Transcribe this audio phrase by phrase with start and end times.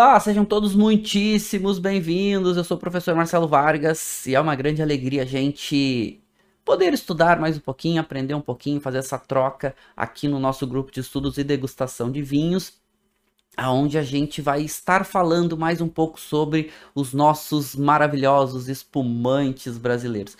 [0.00, 2.56] Olá, sejam todos muitíssimos bem-vindos.
[2.56, 6.22] Eu sou o professor Marcelo Vargas e é uma grande alegria a gente
[6.64, 10.92] poder estudar mais um pouquinho, aprender um pouquinho, fazer essa troca aqui no nosso grupo
[10.92, 12.74] de estudos e degustação de vinhos,
[13.56, 20.36] aonde a gente vai estar falando mais um pouco sobre os nossos maravilhosos espumantes brasileiros.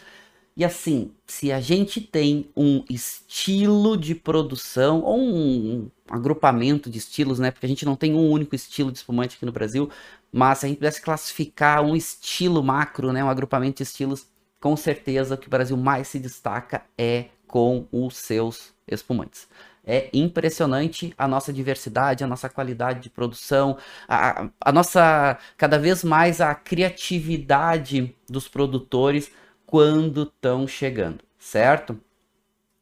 [0.58, 7.38] E assim, se a gente tem um estilo de produção ou um, agrupamento de estilos,
[7.38, 7.52] né?
[7.52, 9.88] Porque a gente não tem um único estilo de espumante aqui no Brasil,
[10.32, 13.22] mas se a gente pudesse classificar um estilo macro, né?
[13.22, 14.26] Um agrupamento de estilos,
[14.58, 19.46] com certeza o que o Brasil mais se destaca é com os seus espumantes.
[19.86, 23.78] É impressionante a nossa diversidade, a nossa qualidade de produção,
[24.08, 29.30] a, a nossa, cada vez mais a criatividade dos produtores
[29.68, 32.00] quando estão chegando, certo?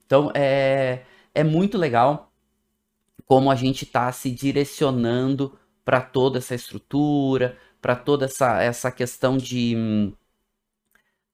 [0.06, 1.02] Então é,
[1.34, 2.32] é muito legal
[3.26, 9.36] como a gente está se direcionando para toda essa estrutura, para toda essa, essa questão
[9.36, 10.12] de hum,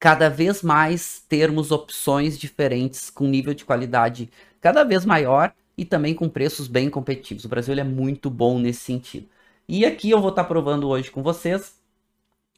[0.00, 6.14] cada vez mais termos opções diferentes com nível de qualidade cada vez maior e também
[6.14, 7.44] com preços bem competitivos.
[7.44, 9.28] O Brasil é muito bom nesse sentido.
[9.68, 11.81] E aqui eu vou estar tá provando hoje com vocês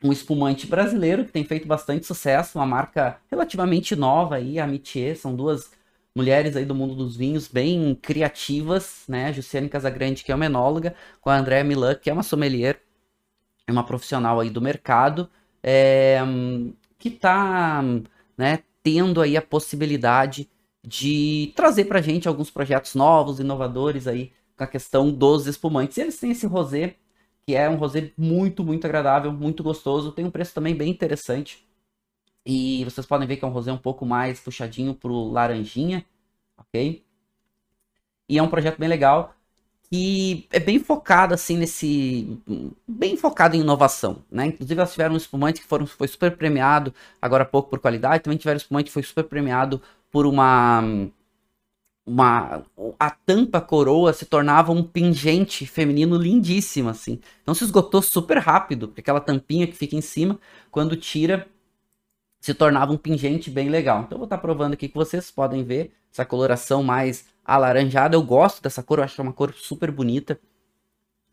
[0.04, 5.14] um espumante brasileiro que tem feito bastante sucesso, uma marca relativamente nova aí, a Amitié,
[5.14, 5.72] são duas
[6.14, 9.28] mulheres aí do mundo dos vinhos bem criativas, né?
[9.28, 12.82] A Jussiane Casagrande, que é uma enóloga, com a Andréa Milan, que é uma sommelier,
[13.66, 15.28] é uma profissional aí do mercado,
[15.62, 16.18] é,
[16.98, 17.82] que está
[18.36, 20.50] né, tendo aí a possibilidade
[20.86, 25.96] de trazer para a gente alguns projetos novos, inovadores aí com a questão dos espumantes.
[25.96, 26.96] E eles têm esse rosé
[27.46, 30.12] que é um rosé muito, muito agradável, muito gostoso.
[30.12, 31.66] Tem um preço também bem interessante.
[32.46, 36.04] E vocês podem ver que é um rosé um pouco mais puxadinho pro laranjinha,
[36.56, 37.04] ok?
[38.28, 39.34] E é um projeto bem legal
[39.90, 42.38] que é bem focado assim nesse
[42.88, 44.46] bem focado em inovação, né?
[44.46, 48.22] Inclusive elas tiveram um espumante que foram, foi super premiado agora há pouco por qualidade,
[48.22, 50.82] também tiveram um espumante que foi super premiado por uma
[52.06, 52.62] uma
[52.98, 57.20] a tampa coroa se tornava um pingente feminino lindíssimo assim.
[57.42, 60.38] Então se esgotou super rápido, porque aquela tampinha que fica em cima,
[60.70, 61.46] quando tira,
[62.40, 64.02] se tornava um pingente bem legal.
[64.02, 68.16] Então eu vou estar tá provando aqui que vocês podem ver essa coloração mais alaranjada.
[68.16, 70.38] Eu gosto dessa cor, eu acho que é uma cor super bonita.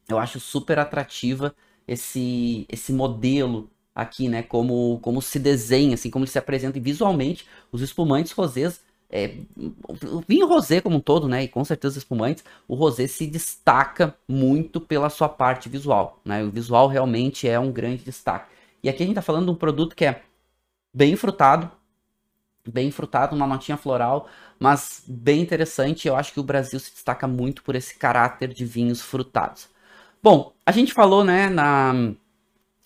[0.08, 1.53] Eu acho super atrativa
[1.88, 7.46] esse esse modelo aqui, né, como como se desenha, assim, como ele se apresenta visualmente.
[7.72, 11.98] Os espumantes rosés é, o vinho rosé como um todo, né, e com certeza os
[11.98, 17.60] espumantes, o rosé se destaca muito pela sua parte visual, né, o visual realmente é
[17.60, 18.50] um grande destaque.
[18.82, 20.24] E aqui a gente está falando de um produto que é
[20.94, 21.70] bem frutado,
[22.66, 27.28] bem frutado, uma notinha floral, mas bem interessante, eu acho que o Brasil se destaca
[27.28, 29.68] muito por esse caráter de vinhos frutados.
[30.24, 31.94] Bom, a gente falou, né, na,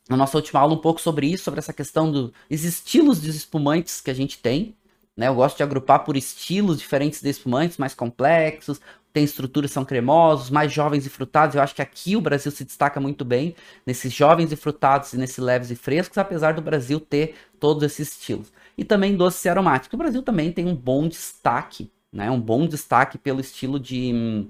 [0.10, 4.02] na nossa última aula um pouco sobre isso, sobre essa questão dos estilos de espumantes
[4.02, 4.76] que a gente tem,
[5.16, 5.28] né?
[5.28, 8.80] Eu gosto de agrupar por estilos diferentes de espumantes, mais complexos,
[9.16, 11.56] tem estruturas são cremosos, mais jovens e frutados.
[11.56, 13.56] Eu acho que aqui o Brasil se destaca muito bem
[13.86, 18.12] nesses jovens e frutados e nesses leves e frescos, apesar do Brasil ter todos esses
[18.12, 18.52] estilos.
[18.78, 19.94] E também doces e aromáticos.
[19.94, 22.30] O Brasil também tem um bom destaque, né?
[22.30, 24.50] Um bom destaque pelo estilo de hum,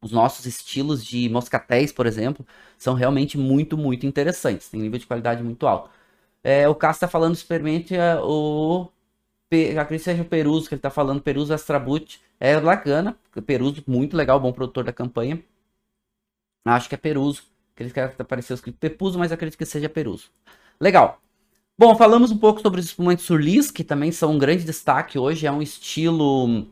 [0.00, 2.46] os nossos estilos de moscatéis, por exemplo,
[2.78, 4.68] são realmente muito, muito interessantes.
[4.68, 5.90] Tem nível de qualidade muito alto.
[6.44, 8.88] É, o Cássio está falando, experimente o
[9.50, 14.16] acredito que seja o Peruso, que ele tá falando, Peruso Astrabut, é Lagana, Peruso, muito
[14.16, 15.42] legal, bom produtor da campanha.
[16.64, 17.42] Acho que é Peruso,
[17.74, 20.30] que ele quer aparecer escrito Pepuso, mas acredito que seja Peruso.
[20.80, 21.20] Legal.
[21.76, 25.46] Bom, falamos um pouco sobre os espumantes surlis, que também são um grande destaque hoje,
[25.46, 26.66] é um estilo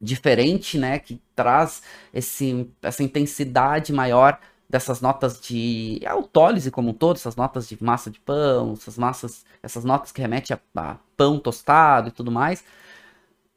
[0.00, 1.82] diferente, né, que traz
[2.12, 4.38] esse, essa intensidade maior
[4.68, 9.44] dessas notas de autólise como um todo, essas notas de massa de pão, essas massas,
[9.62, 12.64] essas notas que remetem a, a pão tostado e tudo mais.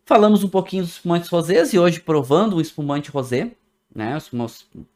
[0.06, 3.52] Falamos um pouquinho dos espumantes rosés e hoje provando um espumante rosé,
[3.94, 4.18] né?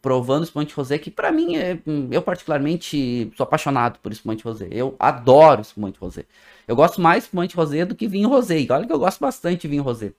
[0.01, 1.79] Provando espumante rosé, que para mim, é,
[2.11, 4.67] eu particularmente sou apaixonado por espumante rosé.
[4.71, 6.25] Eu adoro espumante rosé.
[6.67, 8.59] Eu gosto mais espumante rosé do que vinho rosé.
[8.59, 10.13] E olha que eu gosto bastante de vinho rosé.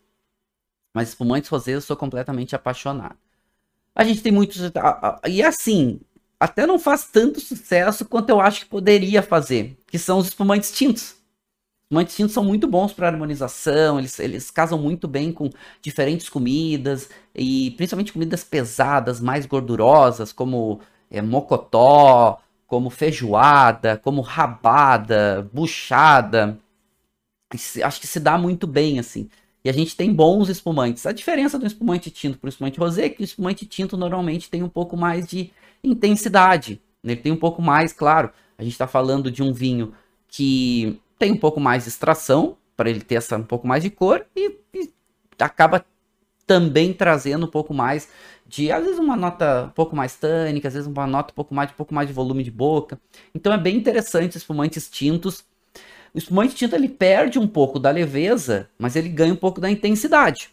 [0.94, 3.16] Mas espumantes rosé eu sou completamente apaixonado.
[3.94, 4.60] A gente tem muitos...
[5.28, 6.00] E assim,
[6.38, 9.78] até não faz tanto sucesso quanto eu acho que poderia fazer.
[9.86, 11.16] Que são os espumantes tintos.
[11.84, 15.50] Espumantes tintos são muito bons para harmonização, eles, eles casam muito bem com
[15.82, 20.80] diferentes comidas, e principalmente comidas pesadas, mais gordurosas, como
[21.10, 26.58] é, mocotó, como feijoada, como rabada, buchada.
[27.84, 29.28] Acho que se dá muito bem, assim.
[29.64, 31.06] E a gente tem bons espumantes.
[31.06, 34.50] A diferença do espumante tinto para o espumante rosé é que o espumante tinto normalmente
[34.50, 35.50] tem um pouco mais de
[35.82, 36.80] intensidade.
[37.02, 37.12] Né?
[37.12, 39.94] Ele tem um pouco mais, claro, a gente está falando de um vinho
[40.28, 43.90] que tem um pouco mais de extração, para ele ter essa um pouco mais de
[43.90, 44.90] cor, e, e
[45.38, 45.84] acaba
[46.46, 48.08] também trazendo um pouco mais
[48.46, 51.54] de, às vezes, uma nota um pouco mais tânica, às vezes uma nota um pouco
[51.54, 53.00] mais, um pouco mais de volume de boca.
[53.34, 55.44] Então é bem interessante espumantes tintos.
[56.14, 59.68] O espumante tinto ele perde um pouco da leveza, mas ele ganha um pouco da
[59.68, 60.48] intensidade.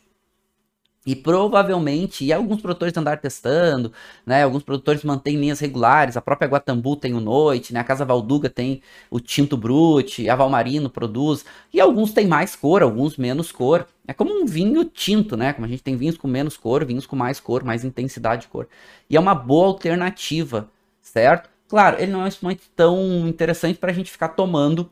[1.06, 3.92] E provavelmente, e alguns produtores andar testando,
[4.26, 4.44] né?
[4.44, 7.80] Alguns produtores mantêm linhas regulares, a própria Guatambu tem o Noite, né?
[7.80, 11.44] A Casa Valduga tem o Tinto Brute, a Valmarino produz,
[11.74, 13.88] e alguns têm mais cor, alguns menos cor.
[14.08, 15.54] É como um vinho tinto, né?
[15.54, 18.48] Como a gente tem vinhos com menos cor, vinhos com mais cor, mais intensidade de
[18.48, 18.68] cor.
[19.10, 20.70] E é uma boa alternativa,
[21.02, 21.50] certo?
[21.68, 24.92] Claro, ele não é um espumante tão interessante para a gente ficar tomando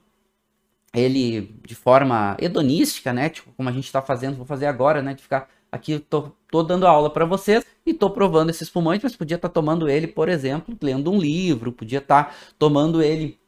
[0.94, 3.30] ele de forma hedonística, né?
[3.30, 5.14] Tipo, como a gente está fazendo, vou fazer agora, né?
[5.14, 9.16] De ficar Aqui tô, tô dando aula para vocês e tô provando esse espumante, mas
[9.16, 13.40] podia estar tá tomando ele, por exemplo, lendo um livro, podia estar tá tomando ele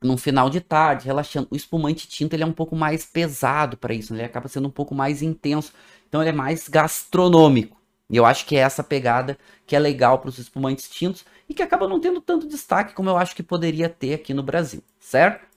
[0.00, 1.48] num final de tarde, relaxando.
[1.50, 4.20] O espumante tinto ele é um pouco mais pesado para isso, né?
[4.20, 5.72] ele acaba sendo um pouco mais intenso,
[6.08, 7.76] então ele é mais gastronômico.
[8.08, 9.36] E eu acho que é essa pegada
[9.66, 13.08] que é legal para os espumantes tintos e que acaba não tendo tanto destaque como
[13.08, 15.49] eu acho que poderia ter aqui no Brasil, certo?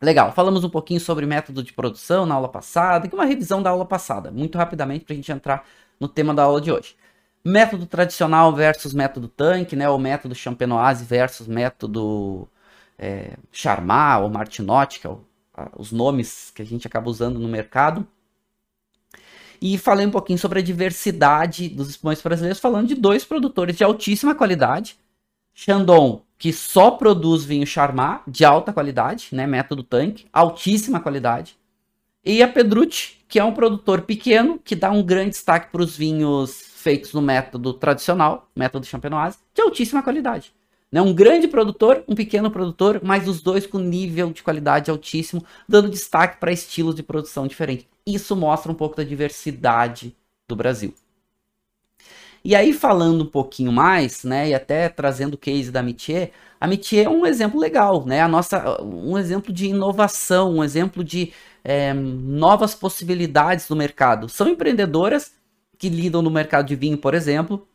[0.00, 3.70] Legal, falamos um pouquinho sobre método de produção na aula passada, e uma revisão da
[3.70, 5.64] aula passada, muito rapidamente para a gente entrar
[5.98, 6.96] no tema da aula de hoje.
[7.44, 12.46] Método tradicional versus método tanque, né, ou método champenoise versus método
[12.98, 17.38] é, Charmat ou Martinotti, que é o, a, os nomes que a gente acaba usando
[17.38, 18.06] no mercado.
[19.60, 23.84] E falei um pouquinho sobre a diversidade dos espumantes brasileiros, falando de dois produtores de
[23.84, 24.98] altíssima qualidade,
[25.54, 31.56] Chandon que só produz vinho Charmat de alta qualidade, né, método tanque, altíssima qualidade.
[32.24, 35.96] E a Pedrucci, que é um produtor pequeno, que dá um grande destaque para os
[35.96, 40.52] vinhos feitos no método tradicional, método champenoise, de altíssima qualidade.
[40.90, 45.44] Né, um grande produtor, um pequeno produtor, mas os dois com nível de qualidade altíssimo,
[45.68, 47.86] dando destaque para estilos de produção diferentes.
[48.06, 50.14] Isso mostra um pouco da diversidade
[50.48, 50.94] do Brasil.
[52.46, 56.68] E aí, falando um pouquinho mais, né, e até trazendo o case da Mitier, a
[56.68, 61.32] Mitier é um exemplo legal, né, a nossa, um exemplo de inovação, um exemplo de
[61.64, 64.28] é, novas possibilidades no mercado.
[64.28, 65.32] São empreendedoras
[65.76, 67.66] que lidam no mercado de vinho, por exemplo,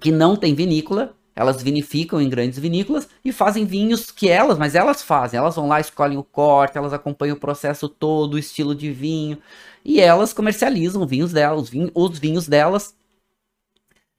[0.00, 4.74] que não tem vinícola, elas vinificam em grandes vinícolas e fazem vinhos que elas, mas
[4.74, 8.74] elas fazem, elas vão lá, escolhem o corte, elas acompanham o processo todo, o estilo
[8.74, 9.38] de vinho,
[9.84, 12.92] e elas comercializam vinhos delas, os vinhos, os vinhos delas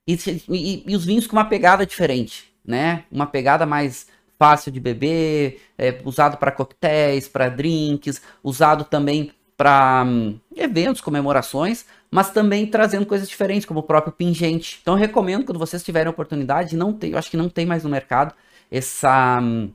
[0.07, 0.17] e,
[0.49, 3.03] e, e, os vinhos com uma pegada diferente, né?
[3.11, 4.07] Uma pegada mais
[4.37, 11.85] fácil de beber, é, usado para coquetéis, para drinks, usado também para hum, eventos, comemorações,
[12.11, 14.79] mas também trazendo coisas diferentes, como o próprio pingente.
[14.81, 17.89] Então recomendo quando vocês tiverem oportunidade, não tem, eu acho que não tem mais no
[17.89, 18.35] mercado
[18.69, 19.71] essa hum,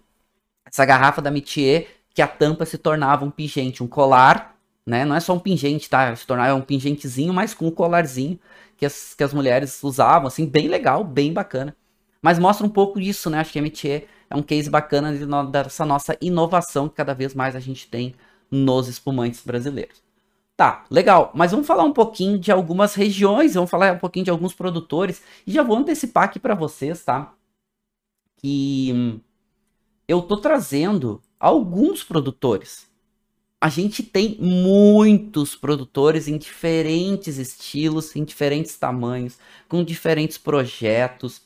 [0.65, 4.57] essa garrafa da Mitier que a tampa se tornava um pingente, um colar,
[4.87, 5.05] né?
[5.05, 6.15] Não é só um pingente, tá?
[6.15, 8.39] Se tornava um pingentezinho, mas com um colarzinho
[8.81, 11.77] que as, que as mulheres usavam, assim, bem legal, bem bacana.
[12.23, 13.39] Mas mostra um pouco disso, né?
[13.39, 15.13] Acho que a MTA é um case bacana
[15.47, 18.15] dessa nossa inovação que cada vez mais a gente tem
[18.51, 20.03] nos espumantes brasileiros.
[20.57, 24.31] Tá, legal, mas vamos falar um pouquinho de algumas regiões, vamos falar um pouquinho de
[24.31, 27.35] alguns produtores, e já vou antecipar aqui para vocês, tá?
[28.37, 29.21] Que hum,
[30.09, 32.90] eu tô trazendo alguns produtores
[33.61, 39.39] a gente tem muitos produtores em diferentes estilos, em diferentes tamanhos,
[39.69, 41.43] com diferentes projetos.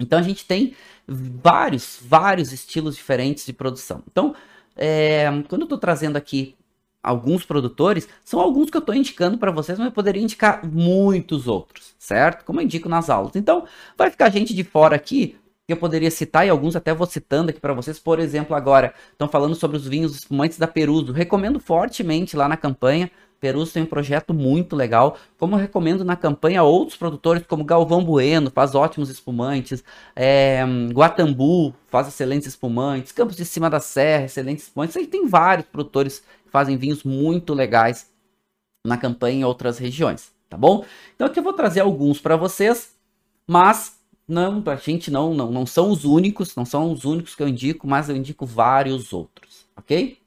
[0.00, 0.74] Então a gente tem
[1.06, 4.02] vários, vários estilos diferentes de produção.
[4.10, 4.34] Então,
[4.74, 6.56] é, quando eu estou trazendo aqui
[7.00, 11.46] alguns produtores, são alguns que eu estou indicando para vocês, mas eu poderia indicar muitos
[11.46, 12.44] outros, certo?
[12.44, 13.36] Como eu indico nas aulas.
[13.36, 13.64] Então,
[13.96, 17.50] vai ficar gente de fora aqui que eu poderia citar, e alguns até vou citando
[17.50, 17.98] aqui para vocês.
[17.98, 21.12] Por exemplo, agora, estão falando sobre os vinhos espumantes da Peruso.
[21.12, 26.16] Recomendo fortemente lá na campanha Perus tem um projeto muito legal, como eu recomendo na
[26.16, 33.36] campanha outros produtores, como Galvão Bueno, faz ótimos espumantes, é, Guatambu faz excelentes espumantes, Campos
[33.36, 38.10] de Cima da Serra, excelentes espumantes, aí tem vários produtores que fazem vinhos muito legais
[38.86, 40.84] na campanha em outras regiões, tá bom?
[41.14, 42.94] Então aqui eu vou trazer alguns para vocês,
[43.46, 43.95] mas
[44.28, 47.48] não, a gente não, não, não são os únicos, não são os únicos que eu
[47.48, 50.18] indico, mas eu indico vários outros, ok?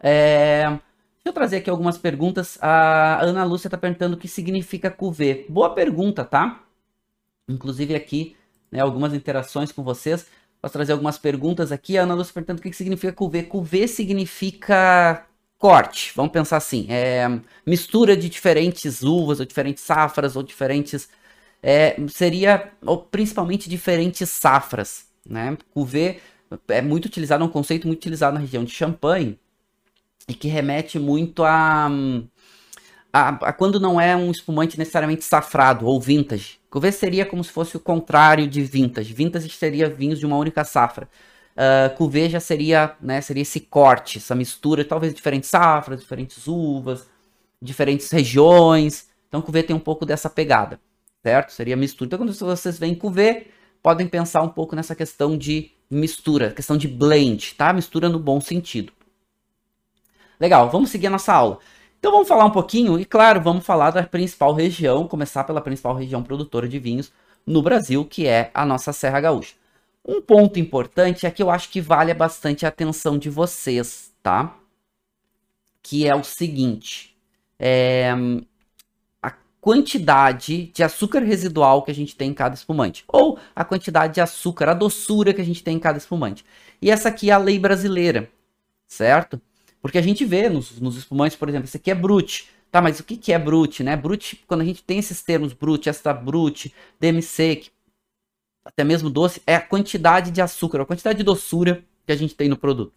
[0.00, 0.80] É, deixa
[1.26, 2.58] eu trazer aqui algumas perguntas.
[2.60, 5.46] A Ana Lúcia está perguntando o que significa cuvê.
[5.48, 6.64] Boa pergunta, tá?
[7.48, 8.36] Inclusive aqui,
[8.70, 10.26] né, algumas interações com vocês.
[10.60, 11.98] Posso trazer algumas perguntas aqui.
[11.98, 13.42] A Ana Lúcia perguntando o que significa cuvê.
[13.42, 15.26] Cuvê significa
[15.58, 16.12] corte.
[16.16, 16.86] Vamos pensar assim.
[16.88, 17.28] É
[17.66, 21.08] mistura de diferentes uvas, ou diferentes safras, ou diferentes...
[21.62, 25.56] É, seria ou principalmente diferentes safras, né?
[26.68, 29.38] É muito utilizado, é um conceito muito utilizado na região de Champagne,
[30.28, 31.88] e que remete muito a,
[33.12, 36.60] a, a, quando não é um espumante necessariamente safrado ou vintage.
[36.70, 39.12] Cuvée seria como se fosse o contrário de vintage.
[39.12, 41.08] Vintage seria vinhos de uma única safra.
[41.54, 47.06] Uh, já seria, né, seria esse corte, essa mistura, talvez diferentes safras, diferentes uvas,
[47.60, 49.08] diferentes regiões.
[49.28, 50.80] Então Cuvée tem um pouco dessa pegada,
[51.22, 51.52] certo?
[51.52, 52.06] Seria mistura.
[52.06, 53.48] Então quando vocês veem Cuvée,
[53.82, 57.72] podem pensar um pouco nessa questão de mistura, questão de blend, tá?
[57.72, 58.92] Mistura no bom sentido.
[60.40, 61.58] Legal, vamos seguir a nossa aula.
[61.98, 65.94] Então vamos falar um pouquinho, e claro, vamos falar da principal região, começar pela principal
[65.94, 67.12] região produtora de vinhos
[67.46, 69.54] no Brasil, que é a nossa Serra Gaúcha.
[70.04, 74.56] Um ponto importante é que eu acho que vale bastante a atenção de vocês, tá?
[75.80, 77.16] Que é o seguinte,
[77.56, 78.12] é,
[79.62, 84.20] quantidade de açúcar residual que a gente tem em cada espumante, ou a quantidade de
[84.20, 86.44] açúcar, a doçura que a gente tem em cada espumante.
[86.82, 88.28] E essa aqui é a lei brasileira,
[88.88, 89.40] certo?
[89.80, 92.50] Porque a gente vê nos, nos espumantes, por exemplo, esse aqui é brute.
[92.72, 93.94] Tá, mas o que, que é brute, né?
[93.94, 97.70] Brute, quando a gente tem esses termos brute, extra brute, demi-sec,
[98.64, 102.34] até mesmo doce, é a quantidade de açúcar, a quantidade de doçura que a gente
[102.34, 102.94] tem no produto.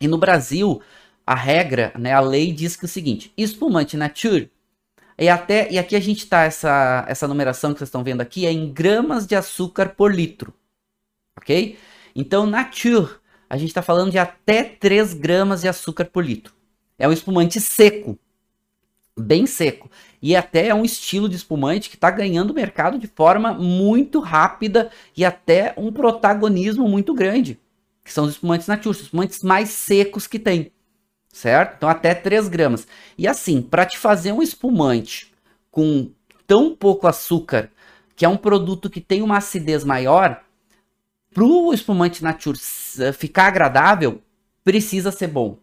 [0.00, 0.80] E no Brasil,
[1.26, 4.52] a regra, né, a lei diz que é o seguinte, espumante nature,
[5.18, 8.46] e até e aqui a gente tá essa essa numeração que vocês estão vendo aqui
[8.46, 10.52] é em gramas de açúcar por litro.
[11.36, 11.78] OK?
[12.14, 13.08] Então nature
[13.48, 16.54] a gente está falando de até 3 gramas de açúcar por litro.
[16.98, 18.18] É um espumante seco,
[19.18, 19.90] bem seco.
[20.20, 24.90] E até é um estilo de espumante que está ganhando mercado de forma muito rápida
[25.16, 27.58] e até um protagonismo muito grande.
[28.02, 30.72] Que são os espumantes nature, os espumantes mais secos que tem.
[31.34, 31.74] Certo?
[31.78, 32.86] Então até 3 gramas.
[33.18, 35.34] E assim, para te fazer um espumante
[35.68, 36.12] com
[36.46, 37.72] tão pouco açúcar,
[38.14, 40.40] que é um produto que tem uma acidez maior,
[41.32, 42.56] para o espumante nature
[43.00, 44.22] eh, ficar agradável,
[44.62, 45.58] precisa ser bom.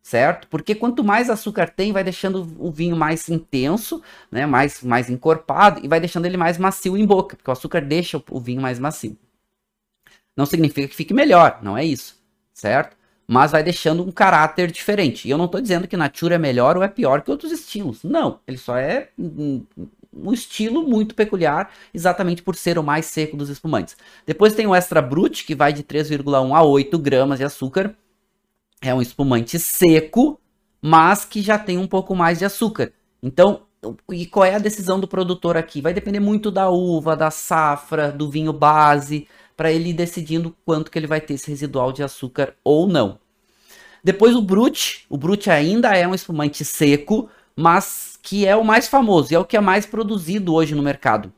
[0.00, 0.46] Certo?
[0.46, 4.46] Porque quanto mais açúcar tem, vai deixando o vinho mais intenso, né?
[4.46, 8.22] mais, mais encorpado e vai deixando ele mais macio em boca, porque o açúcar deixa
[8.30, 9.18] o vinho mais macio.
[10.36, 12.16] Não significa que fique melhor, não é isso,
[12.52, 12.96] certo?
[13.26, 15.26] Mas vai deixando um caráter diferente.
[15.26, 18.02] E eu não estou dizendo que Nature é melhor ou é pior que outros estilos.
[18.04, 23.48] Não, ele só é um estilo muito peculiar, exatamente por ser o mais seco dos
[23.48, 23.96] espumantes.
[24.26, 27.96] Depois tem o Extra Brut, que vai de 3,1 a 8 gramas de açúcar.
[28.80, 30.40] É um espumante seco,
[30.80, 32.92] mas que já tem um pouco mais de açúcar.
[33.22, 33.62] Então,
[34.10, 35.80] e qual é a decisão do produtor aqui?
[35.80, 39.26] Vai depender muito da uva, da safra, do vinho base,
[39.56, 43.18] para ele ir decidindo quanto que ele vai ter esse residual de açúcar ou não.
[44.02, 48.88] Depois o Brut, o Brut ainda é um espumante seco, mas que é o mais
[48.88, 51.32] famoso e é o que é mais produzido hoje no mercado.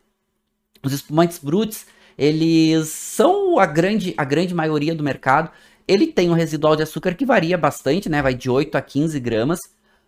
[0.83, 5.51] Os espumantes bruts, eles são a grande, a grande maioria do mercado.
[5.87, 8.23] Ele tem um residual de açúcar que varia bastante, né?
[8.23, 9.61] Vai de 8 a 15 gramas,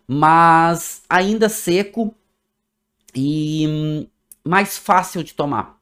[0.07, 2.13] mas ainda seco
[3.15, 4.07] e hum,
[4.43, 5.78] mais fácil de tomar.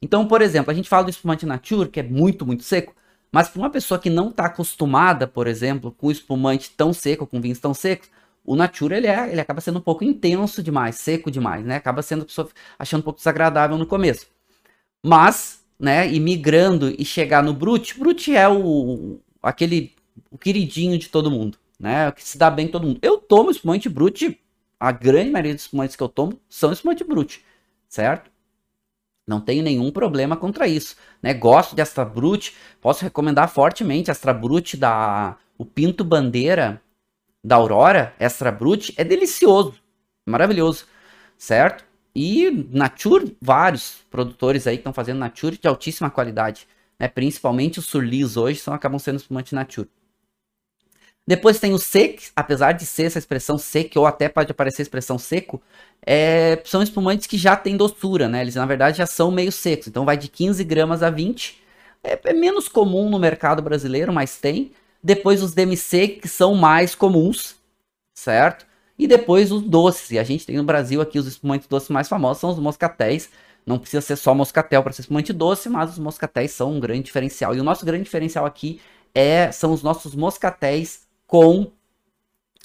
[0.00, 2.94] Então, por exemplo, a gente fala do espumante nature, que é muito, muito seco,
[3.32, 7.40] mas para uma pessoa que não está acostumada, por exemplo, com espumante tão seco, com
[7.40, 8.08] vinhos tão secos,
[8.44, 11.76] o Natura ele, é, ele acaba sendo um pouco intenso demais, seco demais, né?
[11.76, 12.48] Acaba sendo a pessoa
[12.78, 14.26] achando um pouco desagradável no começo.
[15.02, 19.94] Mas, né, e migrando e chegar no Brute, Brute é o aquele
[20.30, 22.10] o queridinho de todo mundo, né?
[22.12, 23.00] Que se dá bem todo mundo.
[23.02, 24.40] Eu tomo espumante Brute,
[24.78, 27.44] a grande maioria dos espumantes que eu tomo são espumante Brute,
[27.88, 28.30] certo?
[29.26, 31.34] Não tenho nenhum problema contra isso, né?
[31.34, 36.80] Gosto de Astra Brute, posso recomendar fortemente Astra Brute da o Pinto Bandeira,
[37.42, 39.74] da Aurora, Extra Brut, é delicioso,
[40.26, 40.86] maravilhoso,
[41.36, 41.84] certo?
[42.14, 46.68] E Nature, vários produtores aí estão fazendo Nature de altíssima qualidade,
[46.98, 47.08] né?
[47.08, 49.88] Principalmente os Surlis hoje são, acabam sendo espumante Nature.
[51.26, 54.84] Depois tem o sec, apesar de ser essa expressão sec, ou até pode aparecer a
[54.84, 55.60] expressão seco,
[56.06, 58.42] é, são espumantes que já têm doçura, né?
[58.42, 59.88] Eles na verdade já são meio secos.
[59.88, 61.60] Então vai de 15 gramas a 20.
[62.04, 64.72] É, é menos comum no mercado brasileiro, mas tem.
[65.02, 67.56] Depois os demi-sec, que são mais comuns,
[68.14, 68.66] certo?
[68.98, 70.12] E depois os doces.
[70.12, 73.30] E a gente tem no Brasil aqui os espumantes doces mais famosos, são os moscatéis.
[73.66, 77.02] Não precisa ser só moscatel para ser espumante doce, mas os moscatéis são um grande
[77.02, 77.54] diferencial.
[77.54, 78.80] E o nosso grande diferencial aqui
[79.12, 81.70] é, são os nossos moscatéis com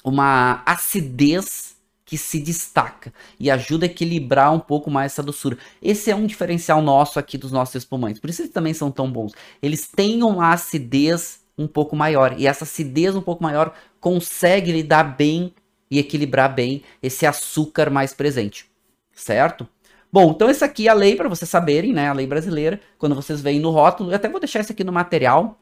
[0.04, 5.56] uma acidez que se destaca e ajuda a equilibrar um pouco mais essa doçura.
[5.80, 8.20] Esse é um diferencial nosso aqui dos nossos espumantes.
[8.20, 9.32] Por isso eles também são tão bons.
[9.62, 15.04] Eles têm uma acidez um pouco maior e essa acidez um pouco maior consegue lidar
[15.16, 15.54] bem
[15.90, 18.66] e equilibrar bem esse açúcar mais presente,
[19.14, 19.66] certo?
[20.12, 22.08] Bom, então essa aqui é a lei para vocês saberem, né?
[22.08, 22.78] A lei brasileira.
[22.98, 25.61] Quando vocês veem no rótulo, eu até vou deixar isso aqui no material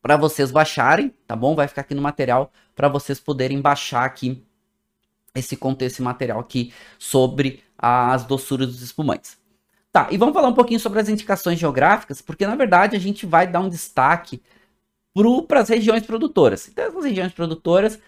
[0.00, 1.54] para vocês baixarem, tá bom?
[1.54, 4.44] Vai ficar aqui no material para vocês poderem baixar aqui
[5.34, 9.36] esse contexto, esse material aqui sobre as doçuras dos espumantes.
[9.92, 13.24] Tá, e vamos falar um pouquinho sobre as indicações geográficas, porque na verdade a gente
[13.24, 14.42] vai dar um destaque
[15.48, 16.68] para as regiões produtoras.
[16.68, 17.98] Então, as regiões produtoras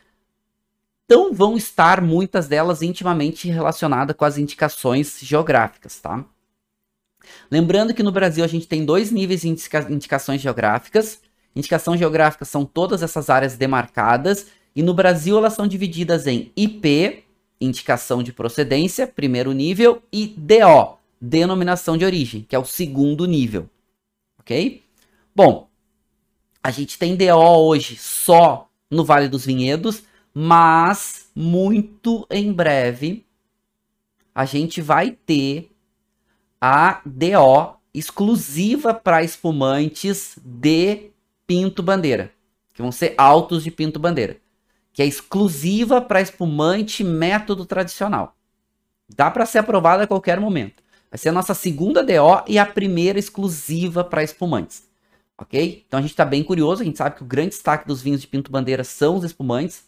[1.11, 6.25] então vão estar muitas delas intimamente relacionadas com as indicações geográficas, tá?
[7.51, 11.21] Lembrando que no Brasil a gente tem dois níveis de indica indicações geográficas.
[11.55, 17.25] Indicação geográfica são todas essas áreas demarcadas e no Brasil elas são divididas em IP,
[17.61, 23.69] indicação de procedência, primeiro nível, e DO, denominação de origem, que é o segundo nível.
[24.39, 24.83] Ok?
[25.35, 25.69] Bom,
[26.63, 33.25] a gente tem DO hoje só no Vale dos Vinhedos, mas muito em breve
[34.35, 35.71] a gente vai ter
[36.61, 41.10] a DO exclusiva para espumantes de
[41.51, 42.31] Pinto Bandeira,
[42.73, 44.37] que vão ser altos de Pinto Bandeira,
[44.93, 48.37] que é exclusiva para espumante método tradicional.
[49.09, 50.81] Dá para ser aprovada a qualquer momento.
[51.11, 54.89] Vai ser a nossa segunda DO e a primeira exclusiva para espumantes.
[55.37, 55.85] Ok?
[55.85, 58.21] Então a gente está bem curioso, a gente sabe que o grande destaque dos vinhos
[58.21, 59.83] de Pinto Bandeira são os espumantes,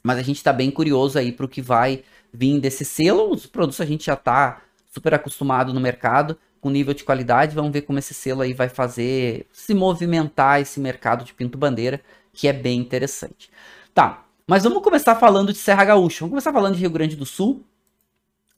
[0.00, 3.32] mas a gente está bem curioso aí para o que vai vir desse selo.
[3.32, 4.62] Os produtos a gente já está
[4.94, 7.56] super acostumado no mercado, com nível de qualidade.
[7.56, 12.00] Vamos ver como esse selo aí vai fazer se movimentar esse mercado de pinto bandeira,
[12.32, 13.50] que é bem interessante.
[13.92, 16.20] Tá, mas vamos começar falando de Serra Gaúcha.
[16.20, 17.64] Vamos começar falando de Rio Grande do Sul,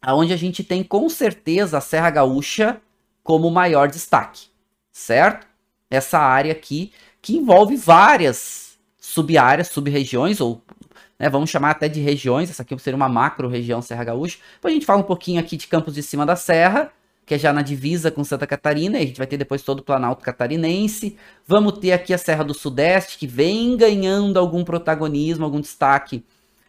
[0.01, 2.81] aonde a gente tem com certeza a Serra Gaúcha
[3.23, 4.49] como maior destaque,
[4.93, 5.47] certo?
[5.91, 10.63] Essa área aqui que envolve várias sub-áreas, sub-regiões, ou
[11.19, 14.39] né, vamos chamar até de regiões, essa aqui seria uma macro região Serra Gaúcha.
[14.57, 16.93] Depois a gente fala um pouquinho aqui de Campos de Cima da Serra,
[17.27, 19.81] que é já na divisa com Santa Catarina, e a gente vai ter depois todo
[19.81, 21.17] o Planalto Catarinense.
[21.47, 26.25] Vamos ter aqui a Serra do Sudeste, que vem ganhando algum protagonismo, algum destaque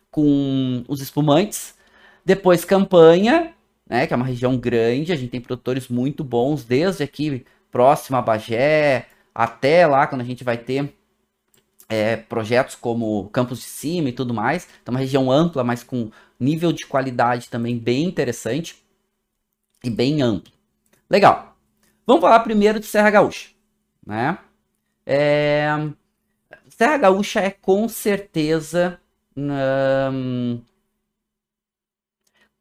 [0.09, 1.75] com os espumantes.
[2.23, 3.53] Depois Campanha,
[3.87, 8.17] né, que é uma região grande, a gente tem produtores muito bons, desde aqui próximo
[8.17, 10.95] a Bagé, até lá quando a gente vai ter
[11.89, 14.67] é, projetos como Campos de Cima e tudo mais.
[14.81, 18.84] Então, uma região ampla, mas com nível de qualidade também bem interessante
[19.85, 20.51] e bem amplo.
[21.09, 21.55] Legal.
[22.05, 23.49] Vamos falar primeiro de Serra Gaúcha,
[24.05, 24.37] né?
[25.05, 25.67] É...
[26.69, 28.99] Serra Gaúcha é com certeza
[29.37, 30.59] hum...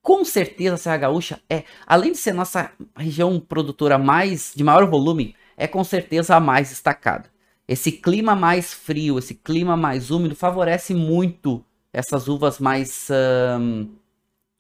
[0.03, 5.35] com certeza Serra Gaúcha é, além de ser nossa região produtora mais de maior volume,
[5.57, 7.33] é com certeza a mais destacada.
[7.67, 13.09] Esse clima mais frio, esse clima mais úmido favorece muito essas uvas mais
[13.59, 13.89] hum,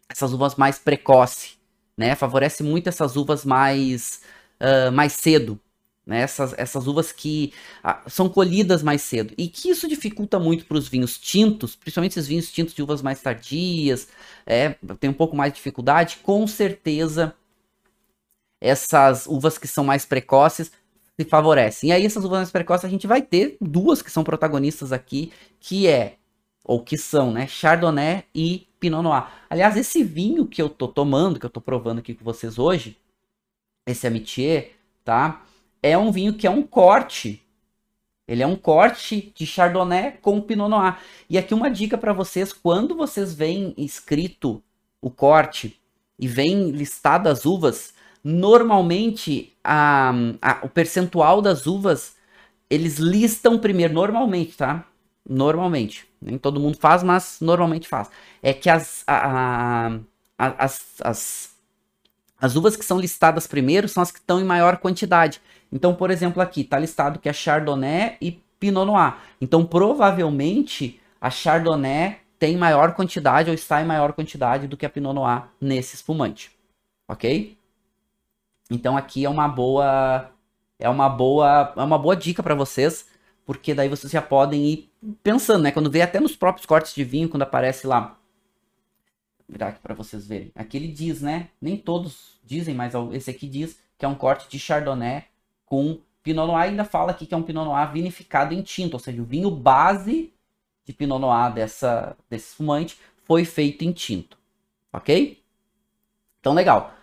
[0.09, 1.59] essas uvas mais precoce,
[1.97, 2.15] né?
[2.15, 4.23] Favorece muito essas uvas mais,
[4.61, 5.61] uh, mais cedo,
[6.07, 6.21] né?
[6.21, 7.53] Essas, essas uvas que
[7.85, 9.35] uh, são colhidas mais cedo.
[9.39, 13.03] E que isso dificulta muito para os vinhos tintos, principalmente esses vinhos tintos de uvas
[13.03, 14.09] mais tardias,
[14.47, 16.19] é, tem um pouco mais de dificuldade.
[16.23, 17.35] Com certeza,
[18.61, 20.73] essas uvas que são mais precoces
[21.19, 21.91] se favorecem.
[21.91, 25.33] E aí, essas uvas mais precoces, a gente vai ter duas que são protagonistas aqui,
[25.61, 26.17] que é,
[26.65, 27.47] ou que são, né?
[27.47, 29.29] Chardonnay e Pinot Noir.
[29.51, 32.97] Aliás, esse vinho que eu tô tomando, que eu tô provando aqui com vocês hoje,
[33.87, 34.71] esse Amitié,
[35.05, 35.45] tá?
[35.83, 37.43] É um vinho que é um corte.
[38.27, 40.99] Ele é um corte de Chardonnay com Pinot Noir.
[41.29, 44.63] E aqui uma dica para vocês, quando vocês veem escrito
[45.03, 45.79] o corte
[46.19, 52.17] e vem listado as uvas, normalmente a, a, o percentual das uvas
[52.71, 54.87] eles listam primeiro, normalmente, tá?
[55.29, 56.07] Normalmente.
[56.21, 58.11] Nem todo mundo faz, mas normalmente faz.
[58.43, 59.89] É que as, a,
[60.39, 61.55] a, as, as,
[62.41, 65.41] as uvas que são listadas primeiro são as que estão em maior quantidade.
[65.73, 69.17] Então, por exemplo, aqui está listado que é Chardonnay e Pinot Noir.
[69.41, 74.91] Então, provavelmente, a Chardonnay tem maior quantidade ou está em maior quantidade do que a
[74.91, 76.51] Pinot Noir nesse espumante,
[77.09, 77.57] ok?
[78.71, 80.31] Então aqui é uma boa
[80.79, 83.07] é uma boa é uma boa dica para vocês,
[83.47, 84.91] porque daí vocês já podem ir
[85.23, 85.71] pensando, né?
[85.71, 88.19] Quando vê até nos próprios cortes de vinho, quando aparece lá
[89.49, 90.51] Vou virar aqui para vocês verem.
[90.55, 91.51] Aqui ele diz, né?
[91.61, 95.25] Nem todos dizem, mas esse aqui diz que é um corte de Chardonnay
[95.67, 96.71] com Pinot Noir.
[96.71, 99.51] Ainda fala aqui que é um Pinot Noir vinificado em tinto, ou seja, o vinho
[99.51, 100.33] base
[100.85, 104.39] de Pinot Noir dessa, desse espumante foi feito em tinto.
[104.93, 105.43] Ok?
[106.41, 106.95] Então, legal.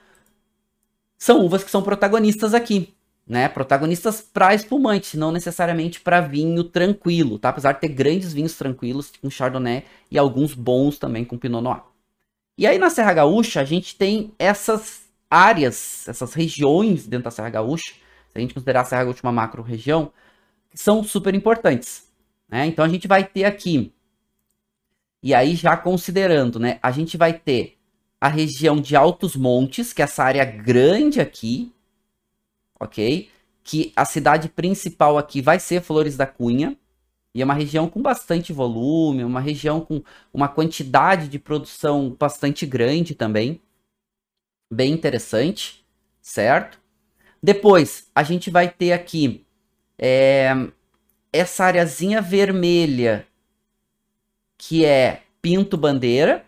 [1.18, 2.96] São uvas que são protagonistas aqui,
[3.32, 3.48] né?
[3.48, 7.48] Protagonistas para espumante, não necessariamente para vinho tranquilo, tá?
[7.48, 11.82] Apesar de ter grandes vinhos tranquilos com Chardonnay e alguns bons também com Pinot Noir.
[12.58, 17.50] E aí na Serra Gaúcha a gente tem essas áreas, essas regiões dentro da Serra
[17.50, 20.12] Gaúcha, se a gente considerar a Serra Gaúcha uma macro região,
[20.70, 22.12] que são super importantes.
[22.50, 22.66] Né?
[22.66, 23.94] Então a gente vai ter aqui,
[25.24, 27.78] e aí já considerando, né, a gente vai ter
[28.20, 31.72] a região de Altos Montes, que é essa área grande aqui,
[32.82, 33.30] ok?
[33.64, 36.76] Que a cidade principal aqui vai ser Flores da Cunha,
[37.34, 42.66] e é uma região com bastante volume, uma região com uma quantidade de produção bastante
[42.66, 43.62] grande também.
[44.70, 45.86] Bem interessante,
[46.22, 46.80] certo?
[47.42, 49.46] Depois, a gente vai ter aqui
[49.98, 50.52] é,
[51.32, 53.26] essa areazinha vermelha,
[54.58, 56.46] que é Pinto Bandeira,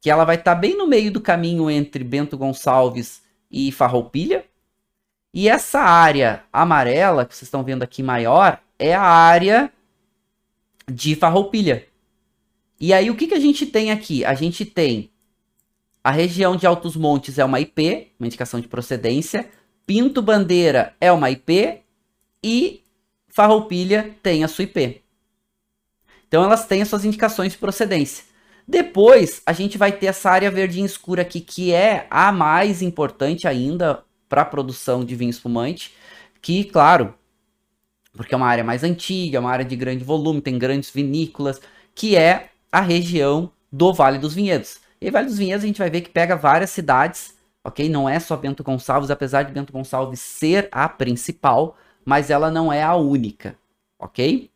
[0.00, 4.44] que ela vai estar tá bem no meio do caminho entre Bento Gonçalves e Farroupilha.
[5.32, 9.72] E essa área amarela, que vocês estão vendo aqui maior, é a área
[10.90, 11.86] de Farroupilha.
[12.80, 14.24] E aí, o que, que a gente tem aqui?
[14.24, 15.10] A gente tem
[16.02, 19.48] a região de Altos Montes é uma IP, uma indicação de procedência.
[19.86, 21.82] Pinto Bandeira é uma IP.
[22.42, 22.82] E
[23.28, 25.02] Farroupilha tem a sua IP.
[26.26, 28.24] Então elas têm as suas indicações de procedência.
[28.66, 33.46] Depois a gente vai ter essa área verdinha escura aqui, que é a mais importante
[33.46, 35.92] ainda para produção de vinho espumante,
[36.40, 37.14] que, claro,
[38.14, 41.60] porque é uma área mais antiga, é uma área de grande volume, tem grandes vinícolas,
[41.94, 44.78] que é a região do Vale dos Vinhedos.
[45.00, 47.88] E Vale dos Vinhedos a gente vai ver que pega várias cidades, ok?
[47.88, 52.72] Não é só Bento Gonçalves, apesar de Bento Gonçalves ser a principal, mas ela não
[52.72, 53.56] é a única,
[53.98, 54.48] ok?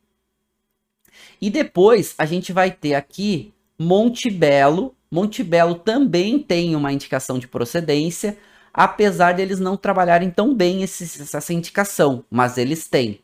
[1.40, 4.94] E depois a gente vai ter aqui Monte Belo.
[5.10, 8.38] Monte Belo também tem uma indicação de procedência,
[8.74, 13.20] apesar deles não trabalharem tão bem esse, essa indicação, mas eles têm.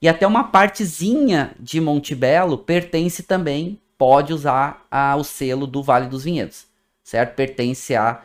[0.00, 5.82] E até uma partezinha de Monte Belo pertence também, pode usar a, o selo do
[5.82, 6.66] Vale dos Vinhedos,
[7.02, 7.34] certo?
[7.34, 8.22] Pertence a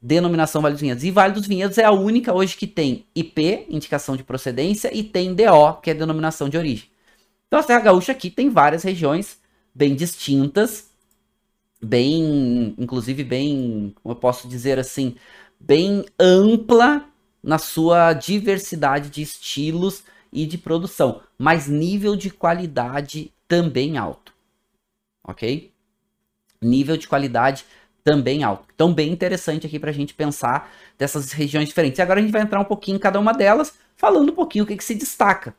[0.00, 1.04] denominação Vale dos Vinhedos.
[1.04, 5.02] E Vale dos Vinhedos é a única hoje que tem IP, indicação de procedência, e
[5.02, 6.88] tem DO, que é denominação de origem.
[7.46, 9.38] Então a Serra Gaúcha aqui tem várias regiões
[9.74, 10.88] bem distintas,
[11.82, 15.16] bem, inclusive bem, como eu posso dizer assim,
[15.58, 17.04] bem ampla
[17.42, 24.32] na sua diversidade de estilos e de produção, mas nível de qualidade também alto.
[25.22, 25.72] OK?
[26.60, 27.64] Nível de qualidade
[28.02, 28.66] também alto.
[28.74, 31.98] Então, bem interessante aqui para a gente pensar dessas regiões diferentes.
[31.98, 34.64] E agora a gente vai entrar um pouquinho em cada uma delas, falando um pouquinho
[34.64, 35.54] o que, que se destaca.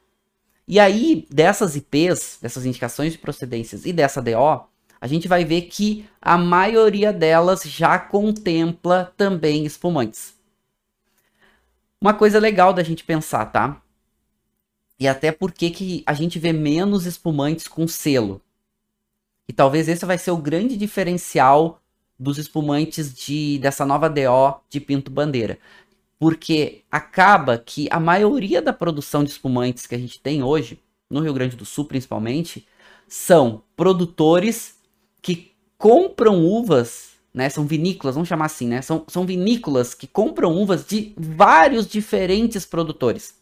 [0.67, 4.67] E aí, dessas IPs, dessas indicações de procedências e dessa DO,
[4.99, 10.35] a gente vai ver que a maioria delas já contempla também espumantes.
[11.99, 13.81] Uma coisa legal da gente pensar, tá?
[14.99, 18.41] E até porque que a gente vê menos espumantes com selo.
[19.47, 21.81] E talvez esse vai ser o grande diferencial
[22.17, 25.59] dos espumantes de dessa nova DO de Pinto Bandeira.
[26.17, 31.19] Porque acaba que a maioria da produção de espumantes que a gente tem hoje, no
[31.19, 32.65] Rio Grande do Sul principalmente,
[33.07, 34.74] são produtores
[35.25, 37.49] que compram uvas, né?
[37.49, 38.83] São vinícolas, vamos chamar assim, né?
[38.83, 43.33] São, são vinícolas que compram uvas de vários diferentes produtores.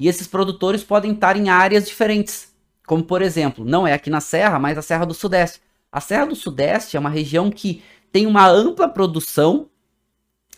[0.00, 2.54] E esses produtores podem estar em áreas diferentes.
[2.86, 5.60] Como, por exemplo, não é aqui na Serra, mas a Serra do Sudeste.
[5.92, 9.68] A Serra do Sudeste é uma região que tem uma ampla produção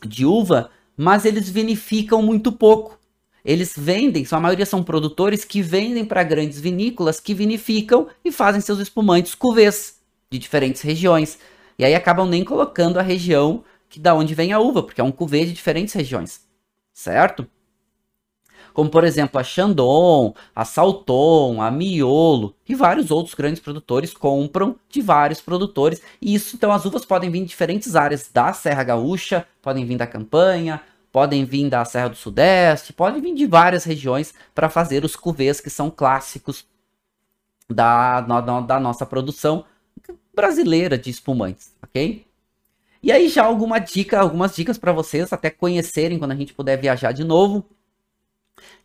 [0.01, 3.01] de uva, mas eles vinificam muito pouco.
[3.47, 8.61] Eles vendem, a maioria são produtores que vendem para grandes vinícolas que vinificam e fazem
[8.61, 11.39] seus espumantes cuvês de diferentes regiões.
[11.79, 15.05] E aí acabam nem colocando a região que da onde vem a uva, porque é
[15.05, 16.41] um cuvê de diferentes regiões,
[16.93, 17.47] certo?
[18.77, 24.77] como por exemplo a Chandon, a Salton, a Miolo e vários outros grandes produtores compram
[24.91, 26.03] de vários produtores.
[26.21, 29.97] E isso, então, as uvas podem vir de diferentes áreas da Serra Gaúcha, podem vir
[29.97, 30.83] da Campanha,
[31.17, 35.63] podem vir da Serra do Sudeste, podem vir de várias regiões para fazer os cuvês
[35.63, 36.67] que são clássicos
[37.71, 39.65] da, da, da nossa produção
[40.35, 42.27] brasileira de espumantes, ok?
[43.03, 46.79] E aí já alguma dica, algumas dicas para vocês até conhecerem quando a gente puder
[46.79, 47.65] viajar de novo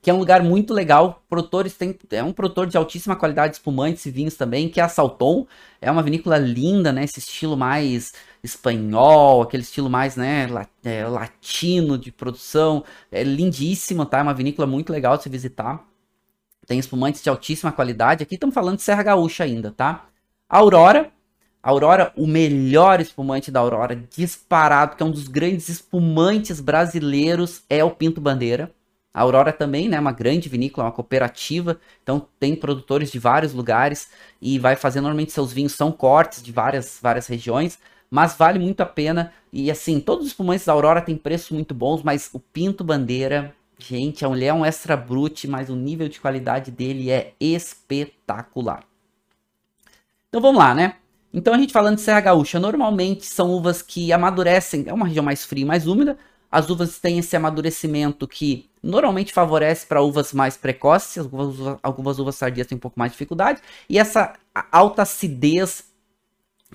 [0.02, 1.24] que é um lugar muito legal.
[1.30, 4.84] Produtores tem, é um produtor de altíssima qualidade de espumantes e vinhos também, que é
[4.84, 5.46] a Salton.
[5.80, 7.04] É uma vinícola linda, né?
[7.04, 8.14] Esse estilo mais
[8.44, 10.48] espanhol, aquele estilo mais, né,
[10.84, 12.84] é, latino de produção.
[13.12, 14.20] É lindíssima, tá?
[14.20, 15.86] É uma vinícola muito legal de se visitar.
[16.66, 18.24] Tem espumantes de altíssima qualidade.
[18.24, 20.06] Aqui estamos falando de Serra Gaúcha ainda, tá?
[20.50, 21.12] Aurora.
[21.64, 27.84] Aurora, o melhor espumante da Aurora, disparado, que é um dos grandes espumantes brasileiros, é
[27.84, 28.74] o Pinto Bandeira.
[29.14, 34.10] A Aurora também, né, uma grande vinícola, uma cooperativa, então tem produtores de vários lugares
[34.42, 37.78] e vai fazer normalmente seus vinhos são cortes de várias várias regiões,
[38.12, 39.32] mas vale muito a pena.
[39.54, 43.56] E assim, todos os espumantes da Aurora têm preços muito bons, mas o Pinto Bandeira,
[43.80, 48.84] gente, é, um extra brute, mas o nível de qualidade dele é espetacular.
[50.28, 50.96] Então vamos lá, né?
[51.34, 55.24] Então a gente falando de Serra Gaúcha, normalmente são uvas que amadurecem, é uma região
[55.24, 56.18] mais fria e mais úmida,
[56.52, 62.38] as uvas têm esse amadurecimento que normalmente favorece para uvas mais precoces, algumas, algumas uvas
[62.38, 64.34] tardias têm um pouco mais de dificuldade, e essa
[64.70, 65.91] alta acidez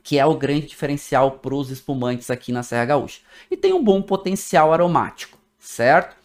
[0.02, 3.20] que é o grande diferencial para os espumantes aqui na Serra Gaúcha.
[3.50, 6.16] E tem um bom potencial aromático, certo?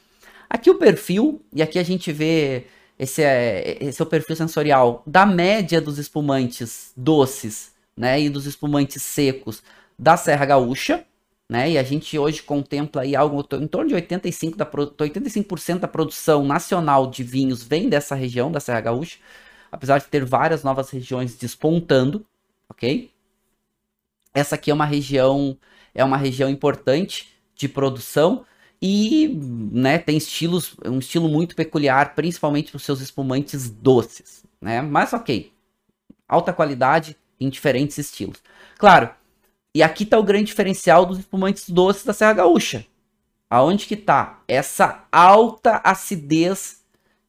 [0.49, 2.67] Aqui o perfil, e aqui a gente vê
[2.99, 8.45] esse é, esse é o perfil sensorial da média dos espumantes doces, né, e dos
[8.45, 9.63] espumantes secos
[9.97, 11.05] da Serra Gaúcha,
[11.49, 11.71] né?
[11.71, 14.69] E a gente hoje contempla aí algo em torno de 85%, da,
[15.03, 19.17] 85 da produção nacional de vinhos vem dessa região, da Serra Gaúcha,
[19.71, 22.25] apesar de ter várias novas regiões despontando,
[22.69, 23.11] ok?
[24.33, 25.57] Essa aqui é uma região,
[25.93, 28.45] é uma região importante de produção
[28.81, 29.27] e
[29.71, 34.81] né, tem estilos, um estilo muito peculiar, principalmente para os seus espumantes doces, né?
[34.81, 35.51] Mas ok,
[36.27, 38.41] alta qualidade em diferentes estilos.
[38.79, 39.09] Claro,
[39.75, 42.85] e aqui está o grande diferencial dos espumantes doces da Serra Gaúcha.
[43.49, 44.41] Aonde que tá?
[44.47, 46.80] Essa alta acidez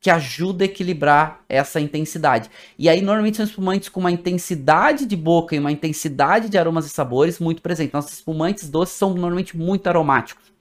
[0.03, 2.51] que ajuda a equilibrar essa intensidade.
[2.77, 6.85] E aí, normalmente, são espumantes com uma intensidade de boca e uma intensidade de aromas
[6.87, 7.95] e sabores muito presente.
[7.95, 10.53] Nossos espumantes doces são normalmente muito aromáticos,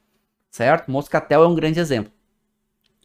[0.51, 0.91] certo?
[0.91, 2.13] Moscatel é um grande exemplo.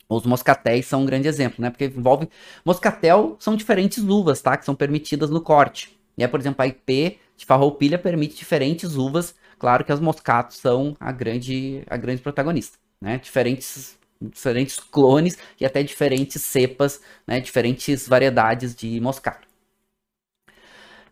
[0.08, 1.70] Os moscatéis são um grande exemplo, né?
[1.70, 2.28] Porque envolve...
[2.64, 4.58] Moscatel são diferentes uvas, tá?
[4.58, 5.98] Que são permitidas no corte.
[6.18, 9.34] E é, por exemplo, a IP de farroupilha permite diferentes uvas.
[9.58, 13.16] Claro que as moscatos são a grande, a grande protagonista, né?
[13.16, 17.40] Diferentes, diferentes clones e até diferentes cepas, né?
[17.40, 19.46] Diferentes variedades de moscato.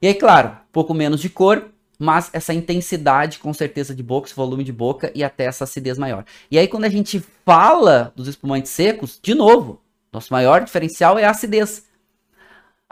[0.00, 4.36] E aí, claro, pouco menos de cor, mas essa intensidade com certeza de boca, esse
[4.36, 6.24] volume de boca e até essa acidez maior.
[6.50, 9.80] E aí quando a gente fala dos espumantes secos, de novo,
[10.12, 11.84] nosso maior diferencial é a acidez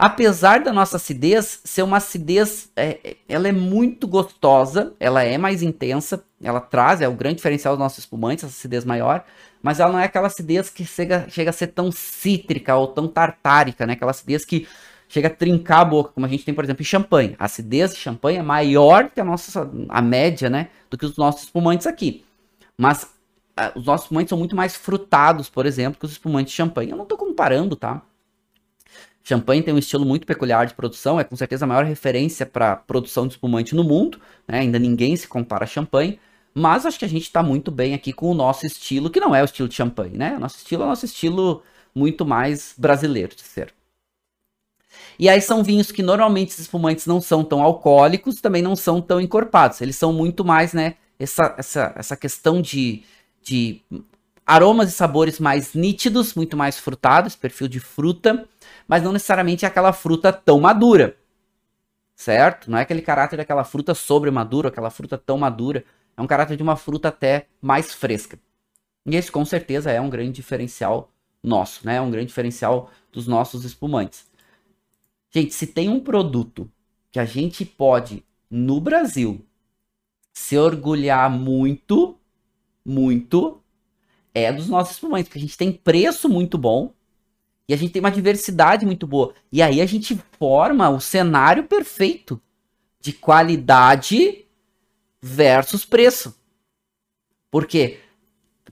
[0.03, 5.63] apesar da nossa acidez ser uma acidez, é, ela é muito gostosa, ela é mais
[5.63, 9.25] intensa, ela traz, é o grande diferencial dos nossos espumantes, essa acidez maior,
[9.63, 13.07] mas ela não é aquela acidez que chega, chega a ser tão cítrica ou tão
[13.07, 13.93] tartárica, né?
[13.93, 14.67] Aquela acidez que
[15.09, 17.37] chega a trincar a boca, como a gente tem, por exemplo, em champanhe.
[17.39, 20.69] A acidez de champanhe é maior que a nossa, a média, né?
[20.91, 22.25] Do que os nossos espumantes aqui.
[22.77, 23.07] Mas
[23.57, 26.91] a, os nossos espumantes são muito mais frutados, por exemplo, que os espumantes de champanhe.
[26.91, 28.03] Eu não tô comparando, tá?
[29.23, 32.75] Champanhe tem um estilo muito peculiar de produção, é com certeza a maior referência para
[32.75, 34.59] produção de espumante no mundo, né?
[34.59, 36.19] ainda ninguém se compara a champanhe,
[36.55, 39.35] mas acho que a gente está muito bem aqui com o nosso estilo, que não
[39.35, 40.37] é o estilo de champanhe, né?
[40.37, 41.63] O nosso estilo é o nosso estilo
[41.95, 43.75] muito mais brasileiro de ser.
[45.19, 49.01] E aí são vinhos que normalmente os espumantes não são tão alcoólicos, também não são
[49.01, 49.81] tão encorpados.
[49.81, 53.03] Eles são muito mais, né, essa, essa, essa questão de,
[53.43, 53.81] de
[54.47, 58.47] aromas e sabores mais nítidos, muito mais frutados, perfil de fruta,
[58.87, 61.17] mas não necessariamente aquela fruta tão madura.
[62.15, 62.71] Certo?
[62.71, 65.85] Não é aquele caráter daquela fruta sobre madura, aquela fruta tão madura.
[66.17, 68.39] É um caráter de uma fruta até mais fresca.
[69.07, 71.11] E esse com certeza é um grande diferencial
[71.43, 71.97] nosso, né?
[71.97, 74.27] É um grande diferencial dos nossos espumantes.
[75.31, 76.71] Gente, se tem um produto
[77.11, 79.45] que a gente pode, no Brasil,
[80.33, 82.19] se orgulhar muito,
[82.85, 83.61] muito,
[84.35, 86.93] é dos nossos espumantes, porque a gente tem preço muito bom,
[87.69, 89.35] e a gente tem uma diversidade muito boa.
[89.51, 92.41] E aí a gente forma o cenário perfeito
[93.01, 94.45] de qualidade
[95.23, 96.35] versus preço.
[97.51, 98.01] Porque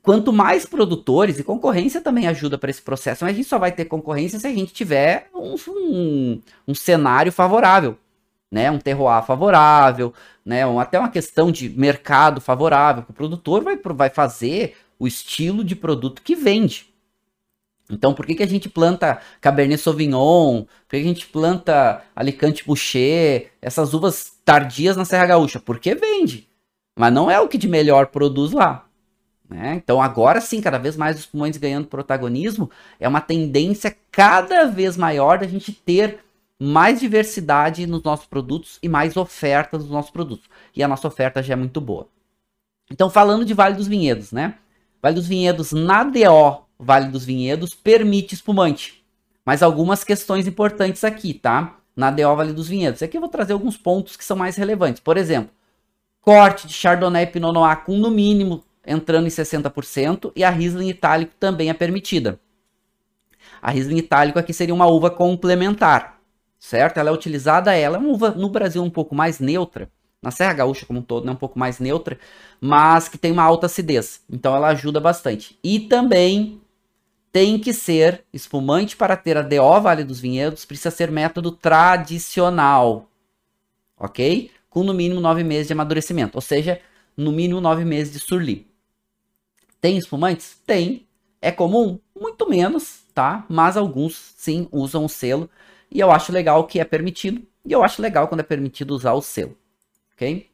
[0.02, 3.70] quanto mais produtores, e concorrência também ajuda para esse processo, mas a gente só vai
[3.70, 7.96] ter concorrência se a gente tiver um, um, um cenário favorável.
[8.52, 10.12] Né, um terroir favorável,
[10.44, 15.06] né, um, até uma questão de mercado favorável, que o produtor vai, vai fazer o
[15.06, 16.89] estilo de produto que vende.
[17.90, 20.62] Então, por que, que a gente planta Cabernet Sauvignon?
[20.62, 23.52] Por que, que a gente planta Alicante Boucher?
[23.60, 25.58] Essas uvas tardias na Serra Gaúcha?
[25.58, 26.48] Porque vende.
[26.96, 28.86] Mas não é o que de melhor produz lá.
[29.48, 29.74] Né?
[29.82, 34.96] Então, agora sim, cada vez mais os pulmões ganhando protagonismo, é uma tendência cada vez
[34.96, 36.20] maior da gente ter
[36.58, 40.48] mais diversidade nos nossos produtos e mais ofertas dos nossos produtos.
[40.76, 42.06] E a nossa oferta já é muito boa.
[42.90, 44.54] Então, falando de Vale dos Vinhedos, né?
[45.02, 49.04] Vale dos Vinhedos na DO Vale dos Vinhedos permite espumante.
[49.44, 51.76] Mas algumas questões importantes aqui, tá?
[51.94, 53.02] Na DO Vale dos Vinhedos.
[53.02, 55.00] Aqui eu vou trazer alguns pontos que são mais relevantes.
[55.00, 55.50] Por exemplo,
[56.20, 60.88] corte de Chardonnay e Pinot Noir com no mínimo entrando em 60% e a Riesling
[60.88, 62.40] Itálico também é permitida.
[63.60, 66.18] A Riesling Itálico aqui seria uma uva complementar,
[66.58, 66.98] certo?
[66.98, 69.90] Ela é utilizada, ela é uma uva no Brasil um pouco mais neutra,
[70.22, 72.18] na Serra Gaúcha como um todo, né, um pouco mais neutra,
[72.60, 74.22] mas que tem uma alta acidez.
[74.30, 75.58] Então ela ajuda bastante.
[75.62, 76.60] E também
[77.32, 83.08] tem que ser espumante para ter a DO Vale dos Vinhedos, precisa ser método tradicional,
[83.96, 84.50] ok?
[84.68, 86.80] Com no mínimo nove meses de amadurecimento, ou seja,
[87.16, 88.66] no mínimo nove meses de surli.
[89.80, 90.60] Tem espumantes?
[90.66, 91.06] Tem.
[91.40, 91.98] É comum?
[92.18, 93.46] Muito menos, tá?
[93.48, 95.48] Mas alguns sim usam o selo
[95.90, 99.12] e eu acho legal que é permitido e eu acho legal quando é permitido usar
[99.12, 99.56] o selo,
[100.14, 100.48] ok?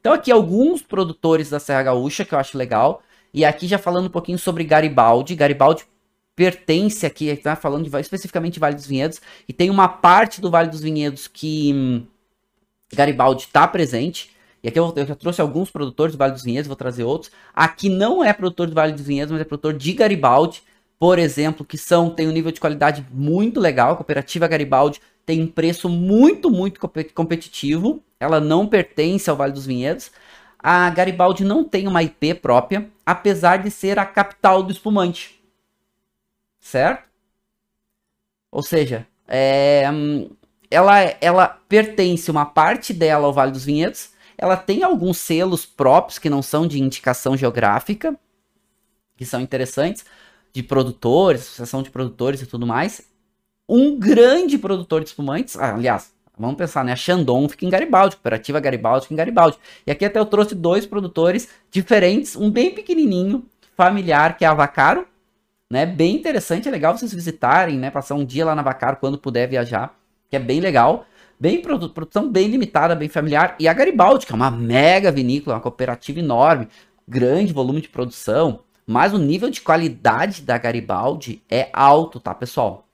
[0.00, 3.02] Então aqui alguns produtores da Serra Gaúcha que eu acho legal.
[3.32, 5.34] E aqui já falando um pouquinho sobre Garibaldi.
[5.34, 5.86] Garibaldi
[6.34, 10.70] pertence aqui, está falando de, especificamente Vale dos Vinhedos, e tem uma parte do Vale
[10.70, 12.06] dos Vinhedos que hum,
[12.92, 14.30] Garibaldi está presente.
[14.62, 17.32] E aqui eu, eu, já trouxe alguns produtores do Vale dos Vinhedos, vou trazer outros.
[17.54, 20.62] Aqui não é produtor do Vale dos Vinhedos, mas é produtor de Garibaldi,
[20.98, 23.92] por exemplo, que são tem um nível de qualidade muito legal.
[23.92, 26.80] A cooperativa Garibaldi tem um preço muito, muito
[27.12, 28.02] competitivo.
[28.20, 30.12] Ela não pertence ao Vale dos Vinhedos.
[30.58, 35.41] A Garibaldi não tem uma IP própria, apesar de ser a capital do espumante
[36.62, 37.04] certo?
[38.50, 39.84] Ou seja, é,
[40.70, 44.10] ela, ela pertence uma parte dela ao Vale dos Vinhedos.
[44.38, 48.18] Ela tem alguns selos próprios que não são de indicação geográfica,
[49.16, 50.04] que são interessantes,
[50.52, 53.02] de produtores, associação de produtores e tudo mais.
[53.68, 56.92] Um grande produtor de espumantes, ah, aliás, vamos pensar, né?
[56.92, 59.56] A Chandon fica em Garibaldi, Cooperativa Garibaldi fica em Garibaldi.
[59.86, 64.50] E aqui até eu trouxe dois produtores diferentes, um bem pequenininho, familiar, que é a
[64.50, 65.06] Avacaro,
[65.72, 65.86] né?
[65.86, 67.90] Bem interessante, é legal vocês visitarem, né?
[67.90, 71.06] Passar um dia lá na Vacar quando puder viajar, que é bem legal.
[71.40, 73.56] Bem produção bem limitada, bem familiar.
[73.58, 76.68] E a Garibaldi, que é uma mega vinícola, uma cooperativa enorme,
[77.08, 82.86] grande volume de produção, mas o nível de qualidade da Garibaldi é alto, tá, pessoal?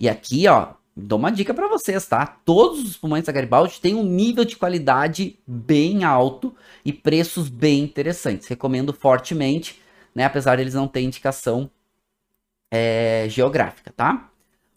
[0.00, 2.38] E aqui, ó, dou uma dica para vocês, tá?
[2.46, 7.80] Todos os espumantes da Garibaldi têm um nível de qualidade bem alto e preços bem
[7.80, 8.48] interessantes.
[8.48, 10.24] Recomendo fortemente né?
[10.24, 11.70] Apesar de eles não terem indicação
[12.70, 14.30] é, geográfica, tá?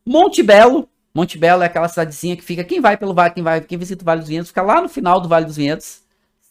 [0.05, 0.87] Monte Belo.
[1.13, 2.63] Monte Belo é aquela cidadezinha que fica.
[2.63, 4.87] Quem vai pelo vale, quem vai, quem visita o Vale dos Vinhedos, fica lá no
[4.87, 6.01] final do Vale dos Vinhedos,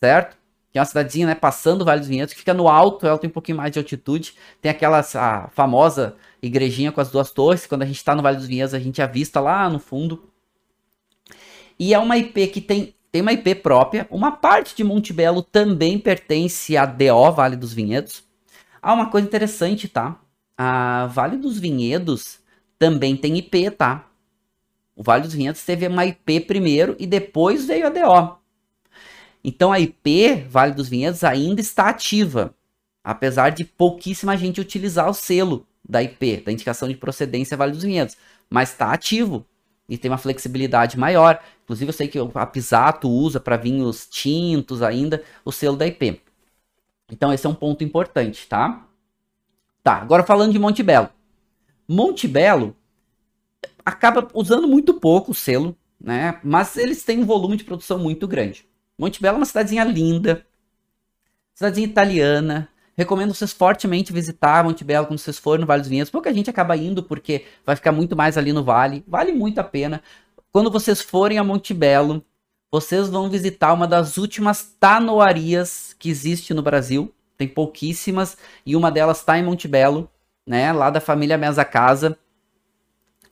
[0.00, 0.36] certo?
[0.70, 1.34] Que é uma cidadezinha, né?
[1.34, 3.78] Passando o Vale dos Vinhedos, que fica no alto, ela tem um pouquinho mais de
[3.78, 4.34] altitude.
[4.60, 5.02] Tem aquela
[5.50, 7.66] famosa igrejinha com as duas torres.
[7.66, 10.30] Quando a gente tá no Vale dos Vinhedos, a gente avista lá no fundo.
[11.78, 14.06] E é uma IP que tem, tem uma IP própria.
[14.10, 18.29] Uma parte de Monte Belo também pertence a DO, Vale dos Vinhedos.
[18.82, 20.18] Ah, uma coisa interessante, tá?
[20.56, 22.38] A Vale dos Vinhedos
[22.78, 24.08] também tem IP, tá?
[24.96, 28.38] O Vale dos Vinhedos teve uma IP primeiro e depois veio a DO.
[29.44, 32.54] Então a IP Vale dos Vinhedos ainda está ativa,
[33.04, 37.82] apesar de pouquíssima gente utilizar o selo da IP, da indicação de procedência Vale dos
[37.82, 38.16] Vinhedos,
[38.48, 39.46] mas está ativo
[39.88, 41.42] e tem uma flexibilidade maior.
[41.64, 46.22] Inclusive eu sei que a Pisato usa para vinhos tintos ainda o selo da IP.
[47.10, 48.86] Então esse é um ponto importante, tá?
[49.82, 51.08] Tá, agora falando de Monte Belo.
[51.88, 52.76] Monte Belo
[53.84, 56.38] acaba usando muito pouco o selo, né?
[56.44, 58.66] Mas eles têm um volume de produção muito grande.
[58.98, 60.46] Monte Belo é uma cidadezinha linda,
[61.54, 62.68] cidadezinha italiana.
[62.96, 66.10] Recomendo vocês fortemente visitar Monte Belo quando vocês forem no Vale dos Vinhedos.
[66.10, 69.02] Pouca gente acaba indo porque vai ficar muito mais ali no vale.
[69.08, 70.02] Vale muito a pena.
[70.52, 72.22] Quando vocês forem a Monte Belo,
[72.70, 77.12] vocês vão visitar uma das últimas tanoarias que existe no Brasil.
[77.36, 80.08] Tem pouquíssimas e uma delas está em Montebello,
[80.46, 80.72] né?
[80.72, 82.16] Lá da família Mesa Casa.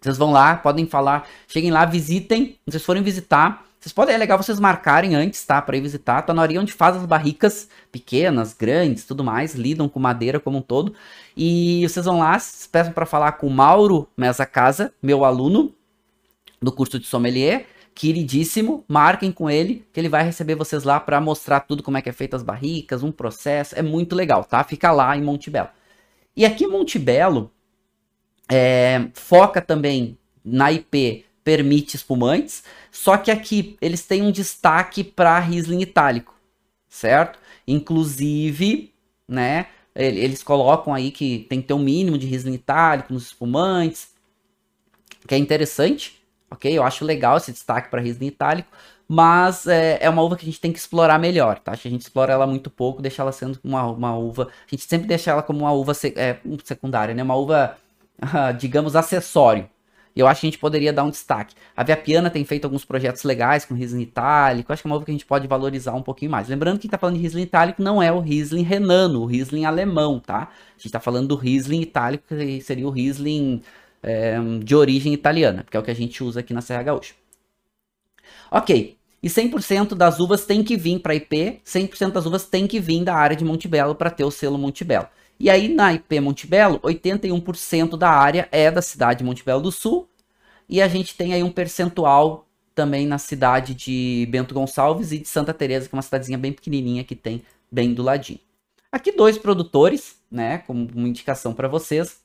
[0.00, 2.58] Vocês vão lá, podem falar, cheguem lá, visitem.
[2.66, 5.62] Vocês forem visitar, vocês podem, é legal vocês marcarem antes, tá?
[5.62, 6.22] Para ir visitar.
[6.22, 10.94] Tanoaria onde faz as barricas pequenas, grandes, tudo mais, lidam com madeira como um todo.
[11.36, 12.36] E vocês vão lá,
[12.72, 15.72] peçam para falar com o Mauro Mesa Casa, meu aluno
[16.60, 17.66] do curso de sommelier
[17.98, 22.00] queridíssimo, marquem com ele, que ele vai receber vocês lá para mostrar tudo como é
[22.00, 24.62] que é feito as barricas, um processo, é muito legal, tá?
[24.62, 25.68] Fica lá em Montebello.
[26.36, 27.50] E aqui Montebello,
[28.48, 35.36] é, foca também na IP permite espumantes, só que aqui eles têm um destaque para
[35.40, 36.36] Riesling itálico,
[36.88, 37.40] certo?
[37.66, 38.94] Inclusive,
[39.26, 44.10] né, eles colocam aí que tem que ter um mínimo de Riesling itálico nos espumantes,
[45.26, 46.17] que é interessante,
[46.50, 46.76] ok?
[46.76, 48.68] Eu acho legal esse destaque para Riesling itálico,
[49.06, 51.72] mas é, é, uma uva que a gente tem que explorar melhor, tá?
[51.72, 54.48] A gente explora ela muito pouco, deixa ela sendo uma, uma uva.
[54.66, 57.22] A gente sempre deixa ela como uma uva é, secundária, né?
[57.22, 57.76] Uma uva,
[58.58, 59.68] digamos, acessório.
[60.18, 61.54] Eu acho que a gente poderia dar um destaque.
[61.76, 64.72] A Via Piana tem feito alguns projetos legais com Riesling itálico.
[64.72, 66.48] Acho que é uma uva que a gente pode valorizar um pouquinho mais.
[66.48, 69.64] Lembrando que quem tá falando de Riesling itálico não é o Riesling renano, o Riesling
[69.64, 70.50] alemão, tá?
[70.76, 73.62] A gente tá falando do Riesling itálico, que seria o Riesling
[74.02, 77.14] é, de origem italiana, que é o que a gente usa aqui na Serra Gaúcha.
[78.50, 78.96] Ok.
[79.22, 83.02] E 100% das uvas tem que vir para IP, 100% das uvas tem que vir
[83.02, 85.08] da área de Montebello para ter o selo Montebello.
[85.40, 90.08] E aí na IP Montebello, 81% da área é da cidade de Montebello do Sul,
[90.68, 95.28] e a gente tem aí um percentual também na cidade de Bento Gonçalves e de
[95.28, 98.38] Santa Teresa, que é uma cidadezinha bem pequenininha que tem bem do ladinho.
[98.90, 102.20] Aqui dois produtores, né, como uma indicação para vocês,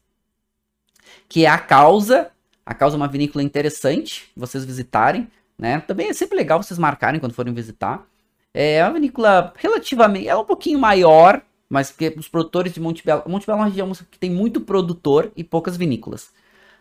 [1.27, 2.31] que é a Causa.
[2.65, 5.27] A Causa é uma vinícola interessante, vocês visitarem,
[5.57, 5.79] né?
[5.81, 8.05] Também é sempre legal vocês marcarem quando forem visitar.
[8.53, 13.59] É uma vinícola relativamente, é um pouquinho maior, mas porque os produtores de Montebello, Montebello
[13.59, 16.31] é uma região que tem muito produtor e poucas vinícolas,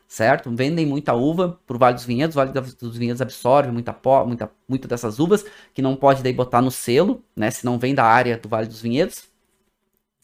[0.06, 0.54] certo?
[0.54, 3.96] Vendem muita uva por Vale dos Vinhedos, o Vale dos Vinhedos absorve muita,
[4.26, 7.50] muita, muita dessas uvas, que não pode daí botar no selo, né?
[7.50, 9.24] Se não vem da área do Vale dos Vinhedos.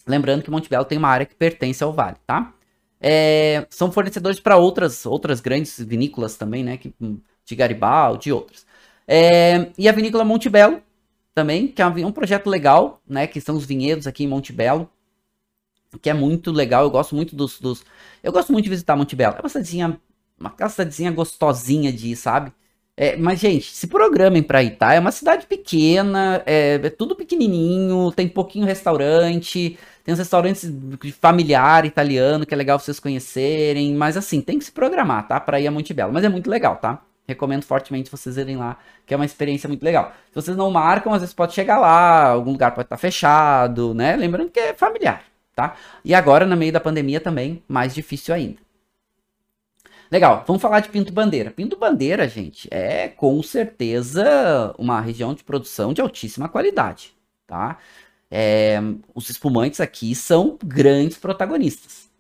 [0.07, 2.53] Lembrando que Montebello tem uma área que pertence ao vale, tá?
[3.01, 6.77] É, são fornecedores para outras, outras grandes vinícolas também, né?
[6.77, 6.93] Que,
[7.45, 8.67] de Garibaldi e outras.
[9.07, 10.83] É, e a vinícola Montebello
[11.35, 13.27] também, que é um projeto legal, né?
[13.27, 14.89] Que são os vinhedos aqui em Montebello,
[16.03, 16.85] que é muito legal.
[16.85, 17.85] Eu gosto muito dos, dos...
[18.23, 19.37] eu gosto muito de visitar Montebello.
[19.37, 20.01] É uma cidadezinha,
[20.39, 22.53] uma cidadezinha gostosinha de ir, sabe?
[23.01, 24.93] É, mas, gente, se programem para ir, tá?
[24.93, 29.79] É uma cidade pequena, é, é, tudo pequenininho, tem pouquinho restaurante,
[30.09, 30.73] tem uns restaurantes
[31.21, 35.39] familiar italiano que é legal vocês conhecerem, mas assim, tem que se programar, tá?
[35.39, 37.03] Para ir a Montebello, mas é muito legal, tá?
[37.27, 40.15] Recomendo fortemente vocês irem lá, que é uma experiência muito legal.
[40.31, 44.17] Se vocês não marcam, às vezes pode chegar lá, algum lugar pode estar fechado, né?
[44.17, 45.77] Lembrando que é familiar, tá?
[46.03, 48.57] E agora, no meio da pandemia também, mais difícil ainda.
[50.11, 51.51] Legal, vamos falar de Pinto Bandeira.
[51.51, 57.13] Pinto Bandeira, gente, é com certeza uma região de produção de altíssima qualidade,
[57.47, 57.77] tá?
[58.31, 58.79] É,
[59.15, 62.11] os espumantes aqui são grandes protagonistas,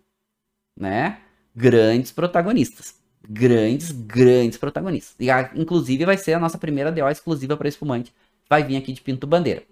[0.76, 1.20] né?
[1.54, 2.96] Grandes protagonistas.
[3.28, 5.14] Grandes, grandes protagonistas.
[5.20, 5.28] E,
[5.60, 8.14] inclusive, vai ser a nossa primeira DO exclusiva para espumante.
[8.48, 9.62] Vai vir aqui de Pinto Bandeira,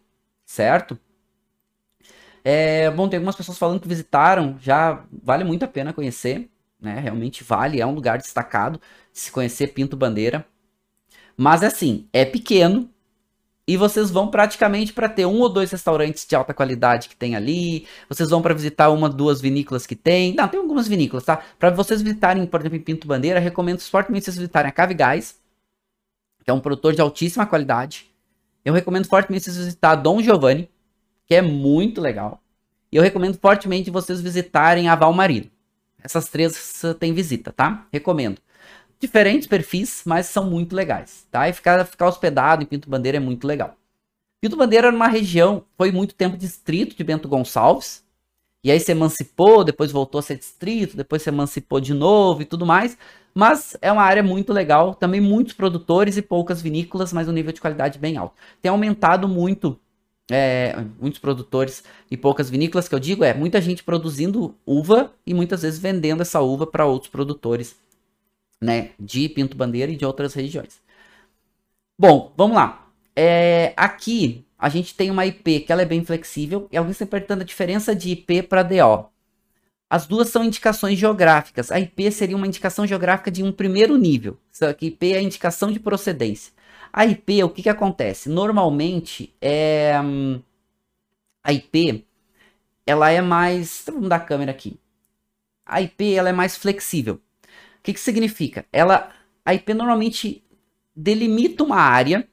[0.44, 0.98] certo?
[2.44, 6.48] É, bom, tem algumas pessoas falando que visitaram, já vale muito a pena conhecer
[6.80, 7.00] né?
[7.00, 8.80] Realmente vale, é um lugar destacado
[9.12, 10.46] de se conhecer Pinto Bandeira.
[11.36, 12.90] Mas assim, é pequeno
[13.66, 17.34] e vocês vão praticamente para ter um ou dois restaurantes de alta qualidade que tem
[17.34, 17.86] ali.
[18.08, 20.34] Vocês vão para visitar uma, duas vinícolas que tem.
[20.34, 21.42] Não, tem algumas vinícolas, tá?
[21.58, 25.36] Para vocês visitarem, por exemplo, em Pinto Bandeira, recomendo fortemente vocês visitarem a Cave Gás,
[26.44, 28.06] que é um produtor de altíssima qualidade.
[28.64, 30.70] Eu recomendo fortemente vocês visitar Dom Giovanni,
[31.26, 32.40] que é muito legal.
[32.92, 35.50] E eu recomendo fortemente vocês visitarem a Valmarino.
[36.02, 37.84] Essas três tem visita, tá?
[37.92, 38.40] Recomendo.
[38.98, 41.48] Diferentes perfis, mas são muito legais, tá?
[41.48, 43.76] E ficar, ficar hospedado em Pinto Bandeira é muito legal.
[44.40, 48.04] Pinto Bandeira era uma região, foi muito tempo distrito de Bento Gonçalves,
[48.64, 52.44] e aí se emancipou, depois voltou a ser distrito, depois se emancipou de novo e
[52.44, 52.98] tudo mais.
[53.32, 57.52] Mas é uma área muito legal, também muitos produtores e poucas vinícolas, mas um nível
[57.52, 58.34] de qualidade bem alto.
[58.60, 59.78] Tem aumentado muito
[60.30, 65.32] é, muitos produtores e poucas vinícolas, que eu digo, é muita gente produzindo uva e
[65.32, 67.76] muitas vezes vendendo essa uva para outros produtores,
[68.60, 70.80] né, de Pinto Bandeira e de outras regiões.
[71.98, 72.90] Bom, vamos lá.
[73.14, 77.06] É, aqui a gente tem uma IP que ela é bem flexível e alguém está
[77.06, 79.10] perguntando a diferença de IP para DO.
[79.88, 81.70] As duas são indicações geográficas.
[81.70, 84.38] A IP seria uma indicação geográfica de um primeiro nível.
[84.50, 86.52] Só que IP é a indicação de procedência.
[86.92, 88.28] A IP, o que, que acontece?
[88.28, 89.92] Normalmente, é,
[91.44, 92.04] a IP,
[92.86, 93.84] ela é mais...
[93.86, 94.80] Vamos dar a câmera aqui.
[95.64, 97.20] A IP, ela é mais flexível.
[97.86, 98.64] Que, que significa?
[98.72, 99.10] Ela,
[99.44, 100.42] a IP normalmente
[100.94, 102.26] delimita uma área,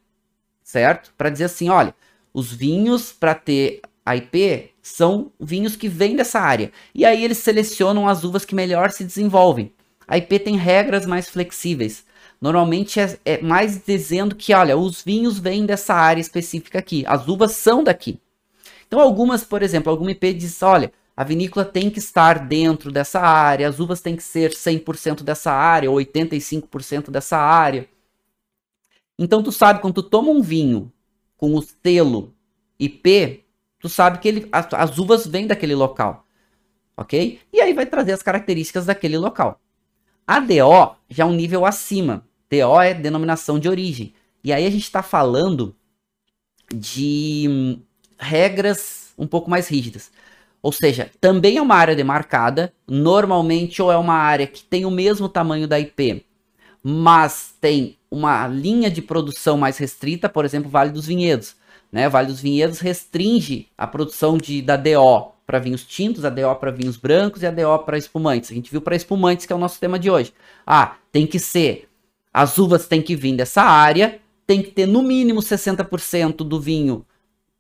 [0.64, 1.14] certo?
[1.16, 1.94] Para dizer assim, olha,
[2.34, 6.72] os vinhos para ter a IP são vinhos que vêm dessa área.
[6.94, 9.72] E aí eles selecionam as uvas que melhor se desenvolvem.
[10.08, 12.04] A IP tem regras mais flexíveis
[12.42, 17.26] normalmente é, é, mais dizendo que, olha, os vinhos vêm dessa área específica aqui, as
[17.26, 18.20] uvas são daqui.
[18.86, 23.20] Então, algumas, por exemplo, alguma IP diz, olha, a vinícola tem que estar dentro dessa
[23.20, 27.88] área, as uvas têm que ser 100% dessa área, ou 85% dessa área.
[29.18, 30.92] Então, tu sabe, quando tu toma um vinho
[31.38, 32.34] com o selo
[32.80, 33.44] IP,
[33.80, 36.26] tu sabe que ele, as, as uvas vêm daquele local,
[36.98, 37.40] ok?
[37.52, 39.60] E aí vai trazer as características daquele local.
[40.26, 42.26] A DO já é um nível acima.
[42.50, 44.14] DO é denominação de origem.
[44.44, 45.76] E aí a gente está falando
[46.74, 47.82] de hum,
[48.18, 50.12] regras um pouco mais rígidas.
[50.64, 54.92] Ou seja, também é uma área demarcada, normalmente ou é uma área que tem o
[54.92, 56.26] mesmo tamanho da IP,
[56.82, 61.58] mas tem uma linha de produção mais restrita, por exemplo, Vale dos Vinhedos.
[61.92, 62.08] Né?
[62.08, 66.72] Vale dos Vinhedos restringe a produção de, da DO para vinhos tintos, a DO para
[66.72, 68.50] vinhos brancos e a DO para espumantes.
[68.50, 70.34] A gente viu para espumantes, que é o nosso tema de hoje.
[70.66, 71.90] Ah, tem que ser,
[72.34, 77.06] as uvas têm que vir dessa área, tem que ter no mínimo 60% do vinho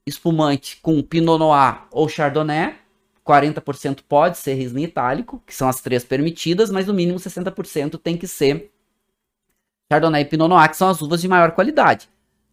[0.06, 2.83] espumante com Pinot Noir ou Chardonnay,
[3.26, 8.18] 40% pode ser Riesling itálico, que são as três permitidas, mas no mínimo 60% tem
[8.18, 8.72] que ser
[9.92, 12.10] Chardonnay e Pinot Noir, que são as uvas de maior qualidade.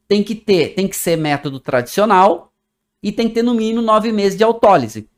[0.07, 2.53] Tem que ter, tem que ser método tradicional
[3.03, 5.09] e tem que ter no mínimo nove meses de autólise,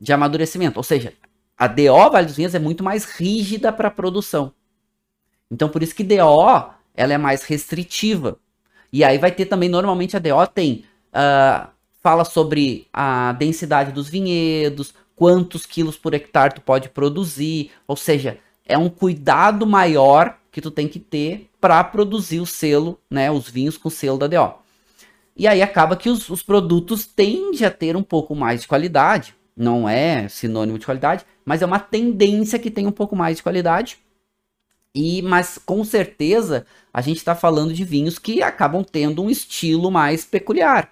[0.00, 0.78] de amadurecimento.
[0.78, 1.12] Ou seja,
[1.56, 4.52] a DO Vale dos Vinhos é muito mais rígida para a produção.
[5.50, 8.38] Então por isso que DO ela é mais restritiva.
[8.92, 11.68] E aí vai ter também, normalmente a DO tem, uh,
[12.08, 18.38] fala sobre a densidade dos vinhedos, quantos quilos por hectare tu pode produzir, ou seja,
[18.64, 23.50] é um cuidado maior que tu tem que ter para produzir o selo, né, os
[23.50, 24.54] vinhos com selo da DO.
[25.36, 29.34] E aí acaba que os, os produtos tendem a ter um pouco mais de qualidade,
[29.54, 33.42] não é sinônimo de qualidade, mas é uma tendência que tem um pouco mais de
[33.42, 33.98] qualidade.
[34.94, 39.90] E mas com certeza a gente está falando de vinhos que acabam tendo um estilo
[39.90, 40.90] mais peculiar,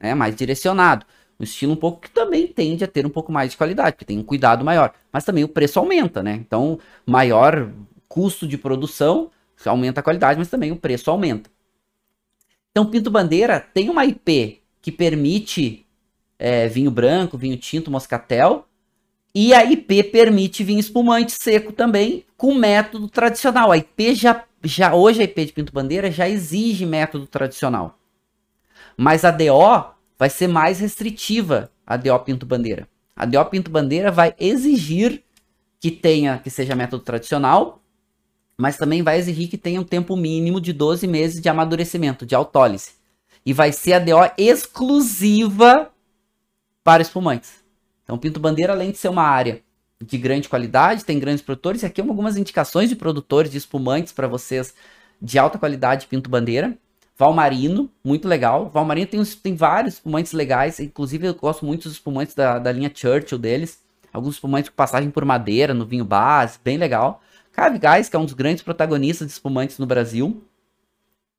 [0.00, 1.04] né, mais direcionado.
[1.38, 4.04] Um estilo um pouco que também tende a ter um pouco mais de qualidade, porque
[4.04, 4.92] tem um cuidado maior.
[5.12, 6.34] Mas também o preço aumenta, né?
[6.34, 7.70] Então, maior
[8.08, 9.30] custo de produção,
[9.64, 11.50] aumenta a qualidade, mas também o preço aumenta.
[12.70, 15.86] Então, Pinto Bandeira tem uma IP que permite
[16.38, 18.66] é, vinho branco, vinho tinto, moscatel,
[19.34, 23.70] e a IP permite vinho espumante seco também, com método tradicional.
[23.70, 27.99] A IP já, já hoje a IP de Pinto Bandeira já exige método tradicional.
[29.00, 32.88] Mas a DO vai ser mais restritiva, a DO Pinto Bandeira.
[33.16, 35.22] A DO Pinto Bandeira vai exigir
[35.78, 37.80] que tenha que seja método tradicional
[38.60, 42.34] mas também vai exigir que tenha um tempo mínimo de 12 meses de amadurecimento, de
[42.34, 42.90] autólise.
[43.44, 45.90] E vai ser a DO exclusiva
[46.84, 47.64] para espumantes.
[48.04, 49.62] Então, Pinto Bandeira, além de ser uma área
[49.98, 54.28] de grande qualidade, tem grandes produtores, e aqui algumas indicações de produtores de espumantes para
[54.28, 54.74] vocês
[55.22, 56.76] de alta qualidade Pinto Bandeira.
[57.20, 58.70] Valmarino, muito legal.
[58.70, 62.90] Valmarino tem, tem vários espumantes legais, inclusive eu gosto muito dos espumantes da, da linha
[62.94, 63.82] Churchill deles.
[64.10, 67.20] Alguns espumantes com passagem por madeira no vinho base, bem legal.
[67.52, 70.42] Cave Gás, que é um dos grandes protagonistas de espumantes no Brasil.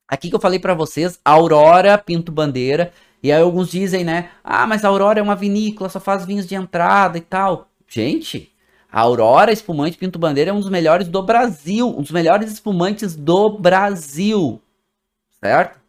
[0.08, 2.94] Aqui que eu falei para vocês, Aurora Pinto Bandeira.
[3.24, 4.30] E aí alguns dizem, né?
[4.44, 7.70] Ah, mas a Aurora é uma vinícola, só faz vinhos de entrada e tal.
[7.88, 8.52] Gente,
[8.92, 11.90] a Aurora Espumante Pinto Bandeira é um dos melhores do Brasil.
[11.90, 14.62] Um dos melhores espumantes do Brasil.
[15.44, 15.80] Certo?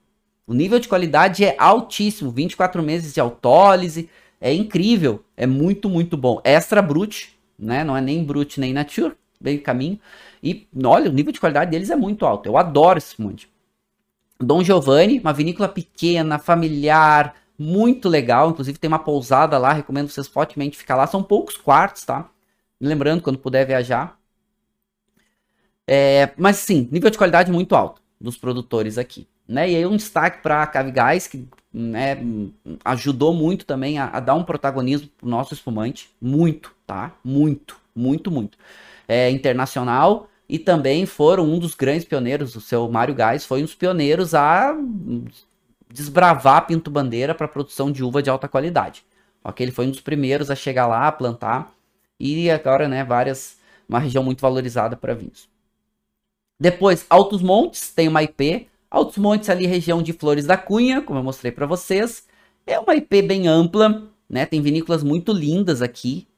[0.46, 2.30] O nível de qualidade é altíssimo.
[2.30, 4.09] 24 meses de autólise.
[4.40, 5.24] É incrível.
[5.36, 6.40] É muito, muito bom.
[6.44, 7.84] Extra Brut, né?
[7.84, 9.98] Não é nem Brut nem Nature bem caminho.
[10.42, 12.48] E olha, o nível de qualidade deles é muito alto.
[12.48, 13.50] Eu adoro esse monte.
[14.40, 18.50] Dom Giovanni, uma vinícola pequena, familiar, muito legal.
[18.50, 21.07] Inclusive tem uma pousada lá, recomendo vocês fortemente ficar lá.
[21.07, 22.28] São poucos quartos, tá?
[22.80, 24.18] Lembrando, quando puder viajar.
[25.86, 29.26] É, mas sim, nível de qualidade muito alto dos produtores aqui.
[29.53, 29.70] Né?
[29.70, 32.16] E aí um destaque para a Cavigás, que né,
[32.84, 36.11] ajudou muito também a, a dar um protagonismo pro nosso espumante.
[36.20, 37.12] Muito, tá?
[37.22, 38.57] Muito, muito, muito
[39.07, 43.64] é, internacional e também foram um dos grandes pioneiros, o seu Mário Gás foi um
[43.64, 44.74] dos pioneiros a
[45.90, 49.05] desbravar Pinto Bandeira para produção de uva de alta qualidade.
[49.44, 51.74] Ok, ele foi um dos primeiros a chegar lá, a plantar
[52.18, 55.48] e agora, né, várias uma região muito valorizada para vinhos.
[56.59, 58.68] Depois, Altos Montes tem uma IP.
[58.93, 62.26] Altos Montes ali região de Flores da Cunha, como eu mostrei para vocês,
[62.66, 64.45] é uma IP bem ampla, né?
[64.47, 66.28] Tem vinícolas muito lindas aqui,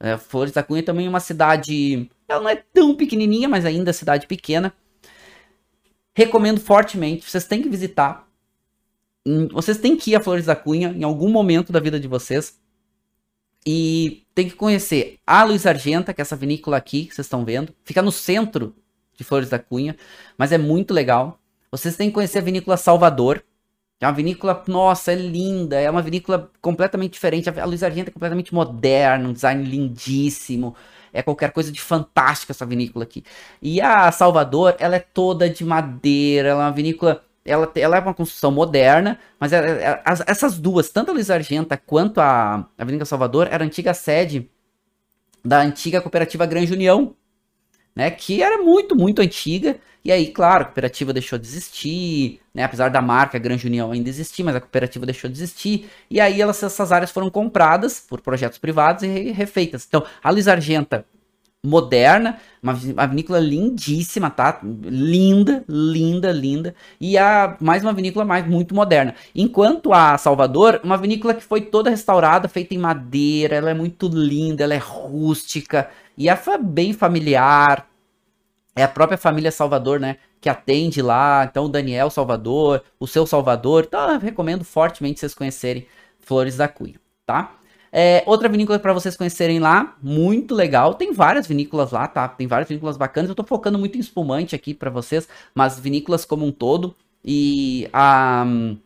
[0.00, 2.08] é, Flores da Cunha também é uma cidade.
[2.28, 4.72] Ela não é tão pequenininha, mas ainda é cidade pequena.
[6.14, 7.28] Recomendo fortemente.
[7.28, 8.28] Vocês têm que visitar.
[9.26, 12.06] Hum, vocês têm que ir a Flores da Cunha em algum momento da vida de
[12.06, 12.58] vocês.
[13.66, 17.44] E tem que conhecer a Luiz Argenta, que é essa vinícola aqui que vocês estão
[17.44, 17.74] vendo.
[17.84, 18.74] Fica no centro
[19.16, 19.96] de Flores da Cunha,
[20.38, 21.40] mas é muito legal.
[21.70, 23.44] Vocês têm que conhecer a vinícola Salvador.
[24.00, 27.50] É uma vinícola, nossa, é linda, é uma vinícola completamente diferente.
[27.50, 30.76] A Luiz Argento é completamente moderna, um design lindíssimo.
[31.12, 33.24] É qualquer coisa de fantástica essa vinícola aqui.
[33.60, 38.00] E a Salvador, ela é toda de madeira, ela é uma vinícola ela, ela é
[38.00, 42.68] uma construção moderna, mas ela, ela, as, essas duas, tanto a Luiz Argenta quanto a
[42.76, 44.48] Avenida Salvador, era a antiga sede
[45.44, 47.14] da antiga cooperativa Grande União,
[47.96, 52.64] né, que era muito, muito antiga, e aí, claro, a cooperativa deixou de existir, né,
[52.64, 56.40] apesar da marca Grande União ainda existir, mas a cooperativa deixou de existir, e aí
[56.40, 59.84] elas, essas áreas foram compradas por projetos privados e refeitas.
[59.86, 61.04] Então, a Luiz Argenta
[61.64, 62.72] moderna, uma,
[63.06, 64.60] vinícola lindíssima, tá?
[64.62, 66.74] Linda, linda, linda.
[67.00, 69.14] E a mais uma vinícola mais muito moderna.
[69.34, 74.08] Enquanto a Salvador, uma vinícola que foi toda restaurada, feita em madeira, ela é muito
[74.08, 77.86] linda, ela é rústica e é bem familiar.
[78.78, 81.44] É a própria família Salvador, né, que atende lá.
[81.50, 83.86] Então o Daniel Salvador, o seu Salvador.
[83.88, 85.84] Então eu recomendo fortemente vocês conhecerem
[86.20, 86.94] Flores da Cunha,
[87.26, 87.56] tá?
[87.90, 90.94] É, outra vinícola para vocês conhecerem lá, muito legal.
[90.94, 92.28] Tem várias vinícolas lá, tá?
[92.28, 93.28] Tem várias vinícolas bacanas.
[93.28, 96.94] Eu tô focando muito em espumante aqui para vocês, mas vinícolas como um todo.
[97.24, 98.44] E a.
[98.46, 98.78] Um,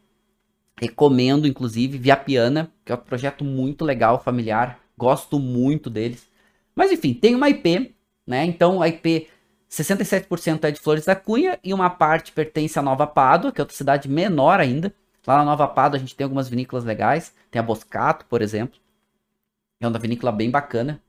[0.80, 4.78] recomendo, inclusive, Via Piana, que é um projeto muito legal, familiar.
[4.96, 6.26] Gosto muito deles.
[6.74, 7.94] Mas enfim, tem uma IP,
[8.26, 8.46] né?
[8.46, 9.28] Então a IP
[9.72, 13.62] 67% é de Flores da Cunha e uma parte pertence à Nova Pádua, que é
[13.62, 14.92] outra cidade menor ainda.
[15.26, 17.34] Lá na Nova Pádua a gente tem algumas vinícolas legais.
[17.50, 18.78] Tem a Boscato, por exemplo.
[19.80, 21.00] É uma vinícola bem bacana.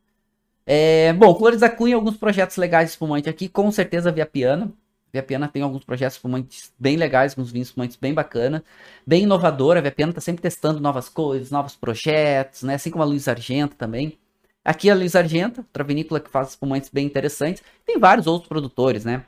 [0.66, 4.72] É, bom, Flores da Cunha, alguns projetos legais de espumante aqui, com certeza Via Piana.
[5.12, 8.64] Via Piana tem alguns projetos espumantes bem legais, uns vinhos espumantes bem bacana,
[9.06, 9.80] bem inovadora.
[9.80, 12.76] A Via Piana está sempre testando novas coisas, novos projetos, né?
[12.76, 14.18] Assim como a Luiz Argenta também.
[14.64, 17.62] Aqui a Luiz Argenta, outra vinícola que faz espumantes bem interessantes.
[17.86, 19.26] Tem vários outros produtores, né?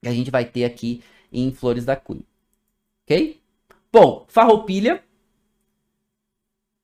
[0.00, 1.02] Que a gente vai ter aqui
[1.32, 2.22] em Flores da Cunha.
[3.04, 3.40] Ok?
[3.92, 5.02] Bom, Farroupilha.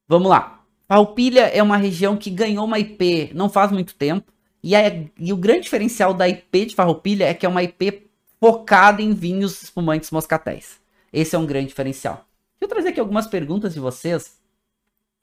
[0.09, 0.65] Vamos lá.
[0.89, 4.33] Farroupilha é uma região que ganhou uma IP não faz muito tempo.
[4.63, 8.11] E, é, e o grande diferencial da IP de Farroupilha é que é uma IP
[8.41, 10.81] focada em vinhos espumantes moscatéis.
[11.13, 12.27] Esse é um grande diferencial.
[12.59, 14.39] Deixa eu trazer aqui algumas perguntas de vocês.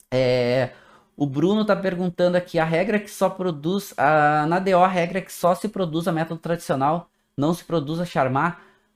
[0.10, 0.72] É,
[1.18, 5.20] o Bruno está perguntando aqui, a regra que só produz, a, na DO a regra
[5.20, 8.06] que só se produz a método tradicional, não se produz a.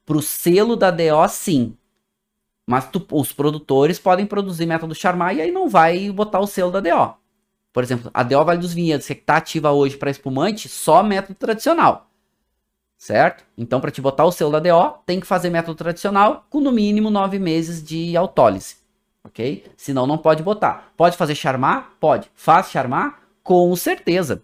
[0.05, 1.75] Para o selo da DO, sim.
[2.67, 6.71] Mas tu, os produtores podem produzir método Charmat e aí não vai botar o selo
[6.71, 7.15] da DO.
[7.73, 11.35] Por exemplo, a DO Vale dos Vinhedos, que está ativa hoje para espumante, só método
[11.35, 12.07] tradicional.
[12.97, 13.43] Certo?
[13.57, 16.71] Então, para te botar o selo da DO, tem que fazer método tradicional com no
[16.71, 18.80] mínimo nove meses de autólise.
[19.23, 19.65] Ok?
[19.77, 20.91] Senão, não pode botar.
[20.97, 21.85] Pode fazer Charmat?
[21.99, 22.29] Pode.
[22.33, 23.15] Faz Charmat?
[23.43, 24.43] Com certeza.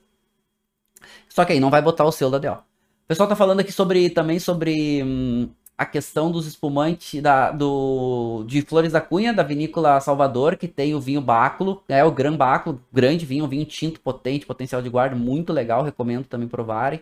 [1.30, 2.60] Só que aí não vai botar o selo da DO.
[2.60, 8.44] O pessoal tá falando aqui sobre também sobre hum, a questão dos espumantes da, do,
[8.48, 12.36] de Flores da Cunha, da vinícola Salvador, que tem o vinho báculo, é o Gran
[12.36, 17.02] Báculo, grande vinho, vinho tinto, potente, potencial de guarda, muito legal, recomendo também provarem.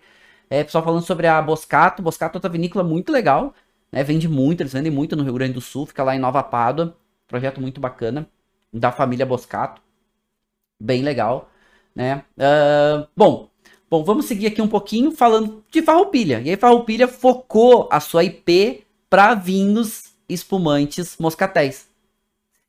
[0.49, 3.53] É, pessoal falando sobre a Boscato, Boscato é outra vinícola muito legal,
[3.91, 6.43] né, vende muito, eles vendem muito no Rio Grande do Sul, fica lá em Nova
[6.43, 6.95] Pádua,
[7.27, 8.27] projeto muito bacana,
[8.71, 9.81] da família Boscato,
[10.79, 11.49] bem legal,
[11.95, 12.23] né.
[12.37, 13.49] Uh, bom,
[13.87, 16.41] Bom, vamos seguir aqui um pouquinho falando de Farroupilha.
[16.43, 21.87] E aí Farroupilha focou a sua IP para vinhos espumantes moscatéis.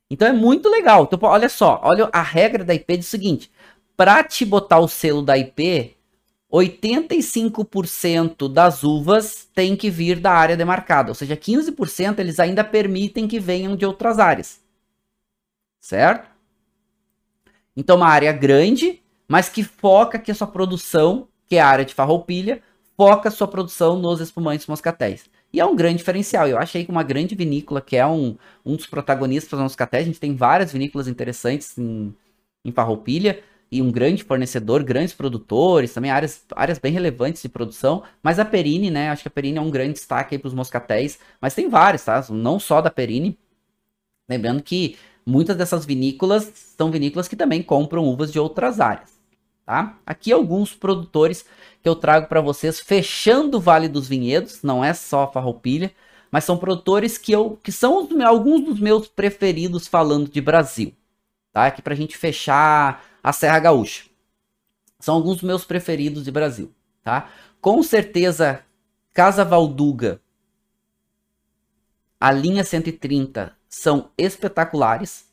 [0.09, 1.03] Então é muito legal.
[1.03, 3.51] Então, olha só, olha a regra da IP diz o seguinte:
[3.97, 5.96] para te botar o selo da IP,
[6.51, 13.27] 85% das uvas tem que vir da área demarcada, ou seja, 15% eles ainda permitem
[13.27, 14.61] que venham de outras áreas.
[15.79, 16.29] Certo?
[17.75, 21.85] Então, uma área grande, mas que foca que a sua produção, que é a área
[21.85, 22.61] de farroupilha,
[22.95, 25.29] foca a sua produção nos espumantes moscatéis.
[25.53, 26.47] E é um grande diferencial.
[26.47, 30.07] Eu achei que uma grande vinícola, que é um, um dos protagonistas dos moscatéis, a
[30.07, 32.13] gente tem várias vinícolas interessantes em,
[32.65, 33.41] em farroupilha,
[33.71, 38.45] e um grande fornecedor, grandes produtores, também áreas, áreas bem relevantes de produção, mas a
[38.45, 41.53] Perini, né, acho que a Perini é um grande destaque aí para os moscatéis, mas
[41.53, 43.37] tem vários, tá, não só da Perini,
[44.29, 49.17] lembrando que muitas dessas vinícolas são vinícolas que também compram uvas de outras áreas
[49.67, 49.97] tá?
[50.05, 51.45] Aqui alguns produtores
[51.83, 55.91] que eu trago para vocês fechando o Vale dos Vinhedos, não é só a Farroupilha,
[56.31, 60.93] mas são produtores que eu que são os, alguns dos meus preferidos falando de Brasil,
[61.51, 61.67] tá?
[61.67, 64.05] Aqui pra gente fechar a Serra Gaúcha.
[65.01, 66.73] São alguns dos meus preferidos de Brasil,
[67.03, 67.29] tá?
[67.59, 68.63] Com certeza
[69.13, 70.21] Casa Valduga,
[72.17, 75.27] a linha 130 são espetaculares,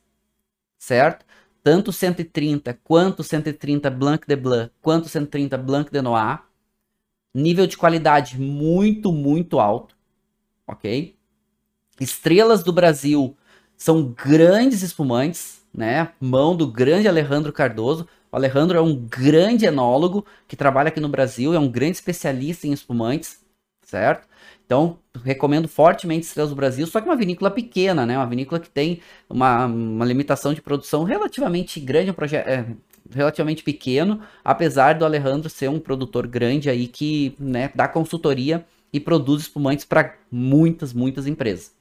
[0.77, 1.25] certo?
[1.63, 6.43] tanto 130 quanto 130 Blanc de Blanc, quanto 130 Blanc de Noir.
[7.33, 9.97] nível de qualidade muito, muito alto,
[10.67, 11.17] ok?
[12.01, 13.37] Estrelas do Brasil
[13.77, 16.11] são grandes espumantes, né?
[16.21, 18.07] Mão do grande Alejandro Cardoso.
[18.31, 22.67] O Alejandro é um grande enólogo que trabalha aqui no Brasil, é um grande especialista
[22.67, 23.41] em espumantes,
[23.83, 24.29] certo?
[24.65, 28.17] Então, recomendo fortemente Estrelas do Brasil, só que uma vinícola pequena, né?
[28.17, 32.65] Uma vinícola que tem uma, uma limitação de produção relativamente grande, um projeto é,
[33.11, 38.99] relativamente pequeno, apesar do Alejandro ser um produtor grande aí que né, dá consultoria e
[38.99, 41.73] produz espumantes para muitas, muitas empresas.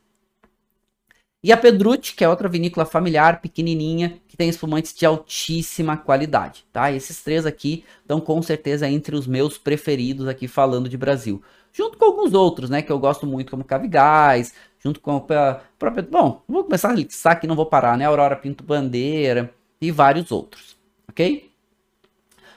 [1.44, 6.66] E a Pedrucci, que é outra vinícola familiar, pequenininha, que tem espumantes de altíssima qualidade,
[6.72, 6.90] tá?
[6.90, 11.44] Esses três aqui estão com certeza entre os meus preferidos aqui falando de Brasil.
[11.74, 16.08] Junto com alguns outros, né, que eu gosto muito, como Cavigás, junto com a própria...
[16.10, 18.06] Bom, vou começar a listar aqui, não vou parar, né?
[18.06, 20.78] Aurora Pinto Bandeira e vários outros,
[21.10, 21.52] ok?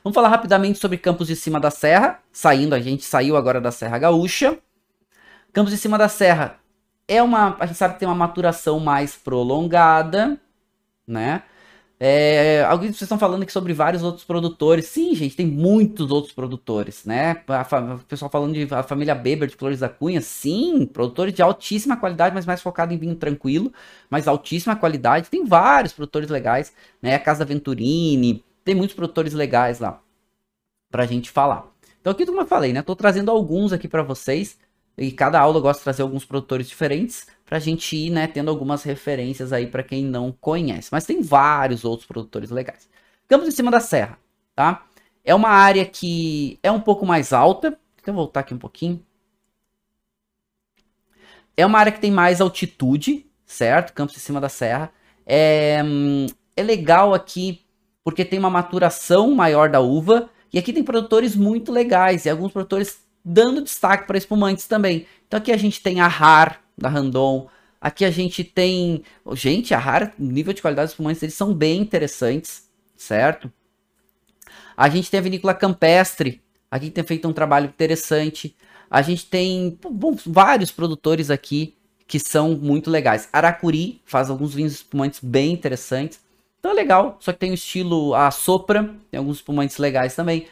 [0.04, 2.22] Vamos falar rapidamente sobre Campos de Cima da Serra.
[2.30, 4.56] Saindo, a gente saiu agora da Serra Gaúcha.
[5.52, 6.60] Campos de Cima da Serra
[7.08, 10.40] é uma, a gente sabe que tem uma maturação mais prolongada,
[11.06, 11.42] né?
[11.98, 14.86] É, alguns vocês estão falando aqui sobre vários outros produtores.
[14.86, 17.42] Sim, gente, tem muitos outros produtores, né?
[17.94, 20.20] o pessoal falando de a família Beber de Flores da Cunha.
[20.20, 23.72] Sim, produtores de altíssima qualidade, mas mais focado em vinho tranquilo,
[24.10, 25.30] mas altíssima qualidade.
[25.30, 27.14] Tem vários produtores legais, né?
[27.14, 30.02] A Casa Venturini, tem muitos produtores legais lá
[30.90, 31.66] pra gente falar.
[32.00, 32.82] Então, aqui como eu falei, né?
[32.82, 34.58] Tô trazendo alguns aqui para vocês.
[34.98, 38.26] E cada aula eu gosto de trazer alguns produtores diferentes para a gente ir, né,
[38.26, 40.88] tendo algumas referências aí para quem não conhece.
[40.90, 42.88] Mas tem vários outros produtores legais.
[43.28, 44.18] Campos em cima da serra,
[44.54, 44.86] tá?
[45.24, 47.70] É uma área que é um pouco mais alta.
[47.70, 49.04] Deixa eu voltar aqui um pouquinho.
[51.56, 53.92] É uma área que tem mais altitude, certo?
[53.92, 54.92] Campos em cima da serra.
[55.26, 55.82] É,
[56.56, 57.64] é legal aqui
[58.04, 60.30] porque tem uma maturação maior da uva.
[60.52, 62.24] E aqui tem produtores muito legais.
[62.24, 65.04] E alguns produtores dando destaque para espumantes também.
[65.26, 67.48] Então aqui a gente tem a RAR da Randon,
[67.80, 69.02] aqui a gente tem,
[69.32, 73.52] gente, a RAR, nível de qualidade dos espumantes eles são bem interessantes, certo?
[74.76, 78.54] A gente tem a vinícola Campestre, aqui tem feito um trabalho interessante.
[78.88, 81.74] A gente tem bom, vários produtores aqui
[82.06, 83.28] que são muito legais.
[83.32, 86.20] Aracuri faz alguns vinhos espumantes bem interessantes.
[86.60, 90.46] Então é legal, só que tem o estilo a sopra, tem alguns espumantes legais também.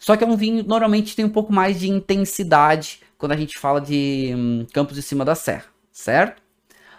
[0.00, 3.58] Só que é um vinho normalmente tem um pouco mais de intensidade quando a gente
[3.58, 6.42] fala de hum, Campos de Cima da Serra, certo?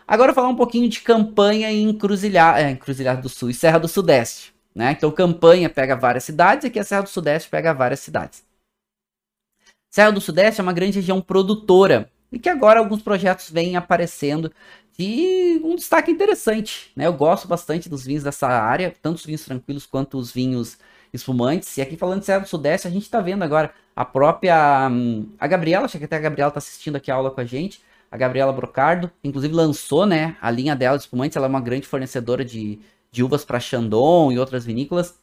[0.08, 4.54] Agora falar um pouquinho de campanha em Encruzilhada, é, do Sul e Serra do Sudeste,
[4.76, 4.92] né?
[4.92, 8.44] Então campanha pega várias cidades e aqui a Serra do Sudeste pega várias cidades.
[9.90, 14.52] Serra do Sudeste é uma grande região produtora e que agora alguns projetos vêm aparecendo
[14.96, 17.08] de um destaque interessante, né?
[17.08, 20.78] Eu gosto bastante dos vinhos dessa área, tanto os vinhos tranquilos quanto os vinhos
[21.14, 21.78] espumantes.
[21.78, 24.88] E aqui falando de Sudeste, a gente está vendo agora a própria.
[24.90, 27.46] Hum, a Gabriela, acho que até a Gabriela está assistindo aqui a aula com a
[27.46, 27.82] gente.
[28.10, 31.38] A Gabriela Brocardo, inclusive lançou né, a linha dela de espumantes.
[31.38, 32.80] Ela é uma grande fornecedora de,
[33.12, 35.18] de uvas para Chandon e outras vinícolas.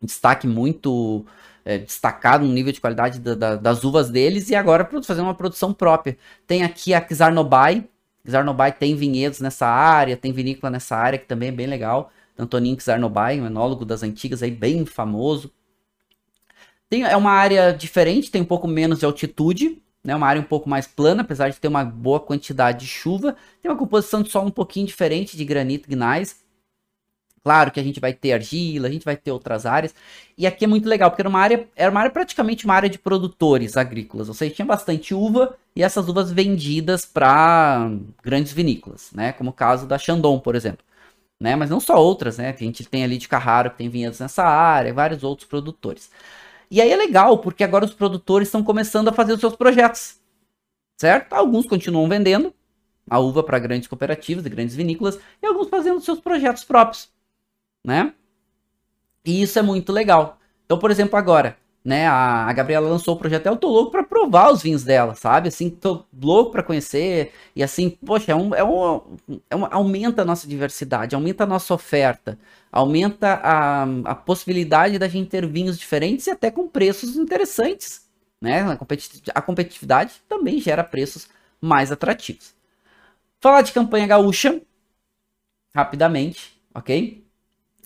[0.00, 1.26] Destaque muito
[1.64, 4.48] é, destacado no nível de qualidade da, da, das uvas deles.
[4.48, 6.16] E agora fazer uma produção própria.
[6.46, 7.84] Tem aqui a Kizarnobai.
[8.24, 12.12] Kizarnobai tem vinhedos nessa área, tem vinícola nessa área, que também é bem legal.
[12.38, 15.52] Antonin Czarnobai, um enólogo das antigas aí, bem famoso.
[16.88, 20.14] Tem, é uma área diferente, tem um pouco menos de altitude, né?
[20.14, 23.36] Uma área um pouco mais plana, apesar de ter uma boa quantidade de chuva.
[23.60, 26.46] Tem uma composição de solo um pouquinho diferente de granito gnais.
[27.42, 29.94] Claro que a gente vai ter argila, a gente vai ter outras áreas.
[30.36, 32.88] E aqui é muito legal, porque era uma área, era uma área praticamente uma área
[32.88, 34.28] de produtores agrícolas.
[34.28, 37.90] Ou seja, tinha bastante uva e essas uvas vendidas para
[38.22, 39.32] grandes vinícolas, né?
[39.32, 40.84] Como o caso da Chandon, por exemplo
[41.40, 41.56] né?
[41.56, 42.50] Mas não só outras, né?
[42.50, 46.10] A gente tem ali de Carraro que tem vinhedos nessa área, vários outros produtores.
[46.70, 50.20] E aí é legal, porque agora os produtores estão começando a fazer os seus projetos,
[51.00, 51.32] certo?
[51.32, 52.52] Alguns continuam vendendo
[53.08, 57.10] a uva para grandes cooperativas e grandes vinícolas, e alguns fazendo seus projetos próprios,
[57.84, 58.12] né?
[59.24, 60.38] E isso é muito legal.
[60.66, 62.06] Então, por exemplo, agora, né?
[62.06, 65.48] A, Gabriela lançou o projeto, eu tô louco para provar os vinhos dela, sabe?
[65.48, 69.16] Assim, tô louco para conhecer e assim, poxa, é um, é um,
[69.48, 72.36] é um, aumenta a nossa diversidade, aumenta a nossa oferta,
[72.72, 78.08] aumenta a, a possibilidade da gente ter vinhos diferentes e até com preços interessantes,
[78.40, 78.62] né?
[78.62, 78.78] A,
[79.34, 81.28] a competitividade também gera preços
[81.60, 82.54] mais atrativos.
[83.40, 84.60] Falar de campanha gaúcha,
[85.74, 87.24] rapidamente, ok?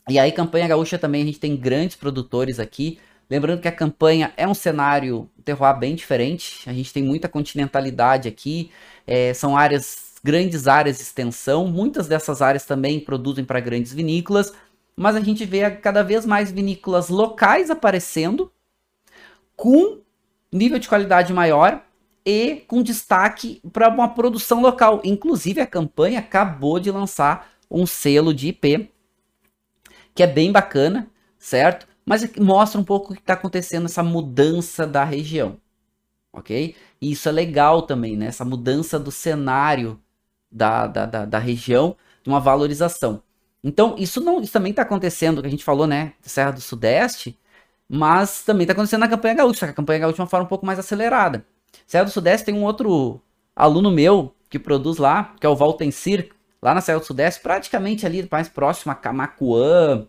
[0.09, 2.99] E aí, campanha gaúcha também a gente tem grandes produtores aqui.
[3.33, 6.69] Lembrando que a campanha é um cenário terroir bem diferente.
[6.69, 8.71] A gente tem muita continentalidade aqui.
[9.07, 11.67] É, são áreas, grandes áreas de extensão.
[11.67, 14.53] Muitas dessas áreas também produzem para grandes vinícolas.
[14.95, 18.53] Mas a gente vê cada vez mais vinícolas locais aparecendo
[19.57, 20.03] com
[20.53, 21.83] nível de qualidade maior
[22.27, 25.01] e com destaque para uma produção local.
[25.03, 28.91] Inclusive, a campanha acabou de lançar um selo de IP,
[30.15, 31.09] que é bem bacana,
[31.39, 31.91] certo?
[32.05, 35.57] Mas mostra um pouco o que está acontecendo, essa mudança da região,
[36.33, 36.75] ok?
[37.01, 38.27] E isso é legal também, né?
[38.27, 40.01] Essa mudança do cenário
[40.51, 43.23] da, da, da, da região, de uma valorização.
[43.65, 46.15] Então, isso não isso também está acontecendo, que a gente falou, né?
[46.21, 47.39] Serra do Sudeste,
[47.89, 50.67] mas também está acontecendo na campanha gaúcha, a campanha gaúcha de uma forma um pouco
[50.67, 51.45] mais acelerada.
[51.87, 53.21] Serra do Sudeste tem um outro
[53.55, 56.31] aluno meu que produz lá, que é o Valtensir,
[56.61, 60.07] lá na Serra do Sudeste, praticamente ali mais próximo a Camacuã,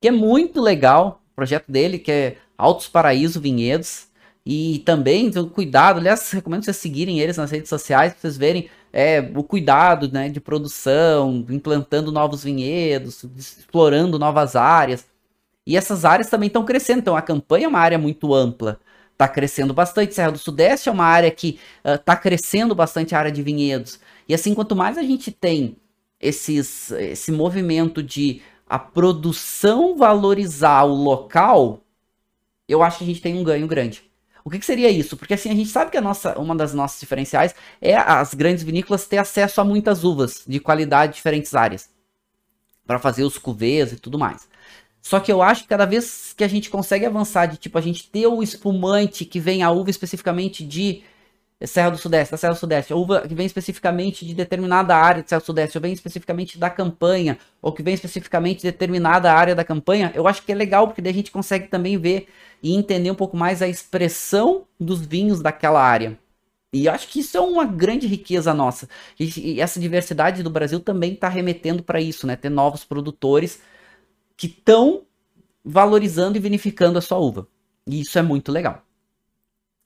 [0.00, 4.08] que é muito legal, o projeto dele, que é Altos Paraíso Vinhedos,
[4.44, 8.68] e também, então, cuidado, aliás, recomendo vocês seguirem eles nas redes sociais, para vocês verem
[8.92, 15.06] é, o cuidado né, de produção, implantando novos vinhedos, explorando novas áreas.
[15.66, 18.78] E essas áreas também estão crescendo, então a campanha é uma área muito ampla
[19.16, 20.14] está crescendo bastante.
[20.14, 23.98] Serra do Sudeste é uma área que está uh, crescendo bastante a área de vinhedos.
[24.28, 25.76] E assim, quanto mais a gente tem
[26.20, 31.82] esses, esse movimento de a produção valorizar o local,
[32.68, 34.02] eu acho que a gente tem um ganho grande.
[34.44, 35.16] O que, que, seria isso?
[35.16, 38.62] Porque assim, a gente sabe que a nossa, uma das nossas diferenciais é as grandes
[38.62, 41.90] vinícolas ter acesso a muitas uvas de qualidade de diferentes áreas.
[42.86, 44.48] Para fazer os cuvês e tudo mais.
[45.02, 47.80] Só que eu acho que cada vez que a gente consegue avançar de tipo a
[47.80, 51.02] gente ter o espumante que vem a uva especificamente de
[51.64, 55.28] Serra do Sudeste, da Serra do Sudeste, uva que vem especificamente de determinada área de
[55.28, 59.54] Serra do Sudeste, ou vem especificamente da campanha, ou que vem especificamente de determinada área
[59.54, 62.28] da campanha, eu acho que é legal, porque daí a gente consegue também ver
[62.62, 66.18] e entender um pouco mais a expressão dos vinhos daquela área.
[66.72, 68.88] E acho que isso é uma grande riqueza nossa.
[69.18, 72.36] E, essa diversidade do Brasil também está remetendo para isso, né?
[72.36, 73.62] Ter novos produtores
[74.36, 75.04] que estão
[75.64, 77.48] valorizando e vinificando a sua uva.
[77.86, 78.82] E isso é muito legal.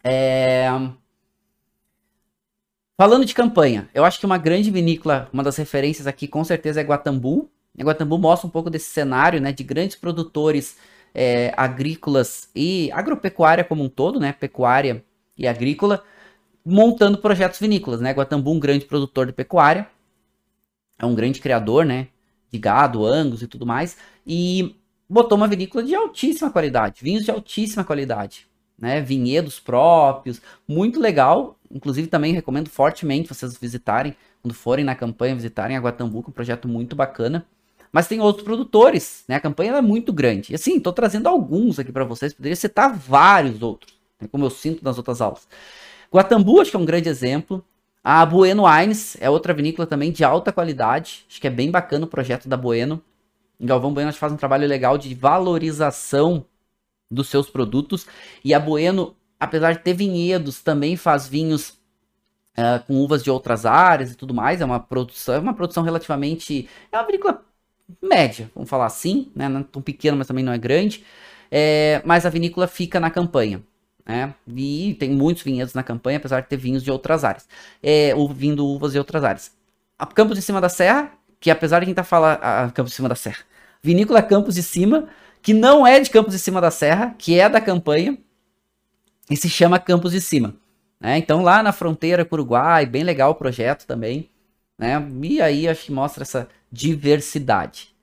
[0.03, 0.69] É...
[3.01, 6.83] Falando de campanha, eu acho que uma grande vinícola, uma das referências aqui com certeza
[6.83, 7.51] é Guatambu.
[7.81, 10.77] Guatambu mostra um pouco desse cenário né, de grandes produtores
[11.15, 15.03] é, agrícolas e agropecuária como um todo, né, pecuária
[15.35, 16.05] e agrícola,
[16.63, 18.03] montando projetos vinícolas.
[18.03, 18.13] Né?
[18.13, 19.89] Guatambu, um grande produtor de pecuária,
[20.99, 22.09] é um grande criador né,
[22.53, 23.97] de gado, angus e tudo mais
[24.27, 24.77] e
[25.09, 28.47] botou uma vinícola de altíssima qualidade, vinhos de altíssima qualidade,
[28.79, 29.01] né?
[29.01, 31.57] Vinhedos próprios, muito legal.
[31.71, 36.31] Inclusive também recomendo fortemente vocês visitarem, quando forem na campanha, visitarem a Guatambu, que é
[36.31, 37.47] um projeto muito bacana.
[37.93, 39.37] Mas tem outros produtores, né?
[39.37, 40.53] A campanha é muito grande.
[40.53, 44.29] E assim, estou trazendo alguns aqui para vocês, poderia citar vários outros, né?
[44.31, 45.47] como eu sinto nas outras aulas.
[46.13, 47.65] Guatambu, acho que é um grande exemplo.
[48.03, 51.27] A Bueno Wines é outra vinícola também de alta qualidade.
[51.29, 53.03] Acho que é bem bacana o projeto da Bueno.
[53.61, 56.47] Galvão Bueno faz um trabalho legal de valorização
[57.11, 58.07] dos seus produtos.
[58.45, 61.71] E a Bueno, apesar de ter vinhedos, também faz vinhos
[62.57, 64.61] uh, com uvas de outras áreas e tudo mais.
[64.61, 66.69] É uma produção, é uma produção relativamente.
[66.93, 67.43] É uma vinícola
[68.03, 69.49] média, vamos falar assim, né?
[69.49, 71.05] Não é tão pequena, mas também não é grande.
[71.51, 73.63] É, mas a vinícola fica na campanha.
[74.07, 74.35] Né?
[74.49, 77.49] E tem muitos vinhedos na campanha, apesar de ter vinhos de outras áreas.
[77.83, 79.53] É, vindo uvas de outras áreas.
[79.99, 82.41] A Campos de Cima da Serra, que apesar de quem tá falando.
[82.73, 83.39] Campos de Cima da Serra.
[83.83, 85.09] Vinícola Campos de Cima,
[85.43, 88.19] que não é de Campos de Cima da Serra, que é da campanha,
[89.31, 90.55] e se chama Campos de Cima.
[91.01, 91.17] Né?
[91.19, 94.29] Então, lá na fronteira com o Uruguai, bem legal o projeto também.
[94.77, 95.01] Né?
[95.23, 97.95] E aí acho que mostra essa diversidade.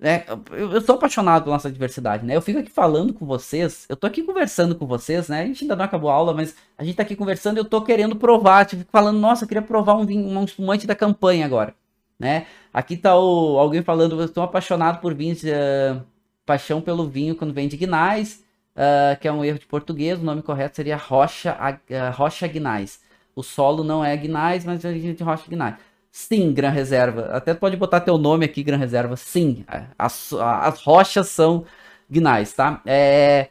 [0.00, 2.36] É, eu, eu sou apaixonado pela nossa diversidade, né?
[2.36, 5.40] Eu fico aqui falando com vocês, eu tô aqui conversando com vocês, né?
[5.40, 7.64] A gente ainda não acabou a aula, mas a gente tá aqui conversando e eu
[7.64, 11.46] tô querendo provar, tipo, falando, nossa, eu queria provar um vinho, um espumante da campanha
[11.46, 11.74] agora
[12.18, 12.46] né?
[12.72, 16.02] Aqui tá o, alguém falando, eu estou apaixonado por vinhos, uh,
[16.44, 18.44] paixão pelo vinho quando vem de Guinais,
[18.76, 23.00] uh, que é um erro de português, o nome correto seria Rocha, uh, Rocha Guinais.
[23.34, 25.76] O solo não é Guinais, mas é de Rocha Guinais.
[26.10, 27.26] Sim, Gran Reserva.
[27.32, 29.16] Até pode botar teu nome aqui, Gran Reserva.
[29.16, 29.64] Sim,
[29.98, 31.66] as, as rochas são
[32.10, 32.80] Guinais, tá?
[32.86, 33.48] É...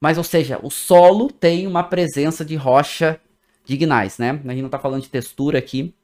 [0.00, 3.20] Mas, ou seja, o solo tem uma presença de rocha
[3.64, 4.40] de Guinais, né?
[4.44, 5.94] A gente não tá falando de textura aqui.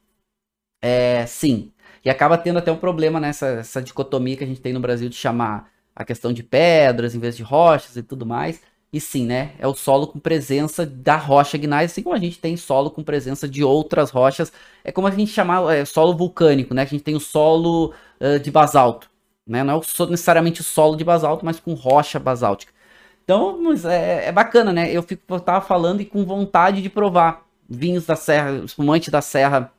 [0.80, 1.72] É, sim,
[2.04, 5.08] e acaba tendo até um problema nessa essa dicotomia que a gente tem no Brasil
[5.08, 8.60] de chamar a questão de pedras em vez de rochas e tudo mais.
[8.92, 9.52] E sim, né?
[9.58, 13.02] É o solo com presença da rocha gneiss, assim como a gente tem solo com
[13.02, 14.52] presença de outras rochas.
[14.84, 16.82] É como a gente chama é, solo vulcânico, né?
[16.82, 19.10] A gente tem o solo uh, de basalto,
[19.46, 19.64] né?
[19.64, 22.72] Não é necessariamente o solo de basalto, mas com rocha basáltica.
[23.24, 23.58] Então,
[23.90, 24.90] é, é bacana, né?
[24.92, 29.20] Eu fico, eu tava falando e com vontade de provar vinhos da serra, espumante da
[29.20, 29.72] serra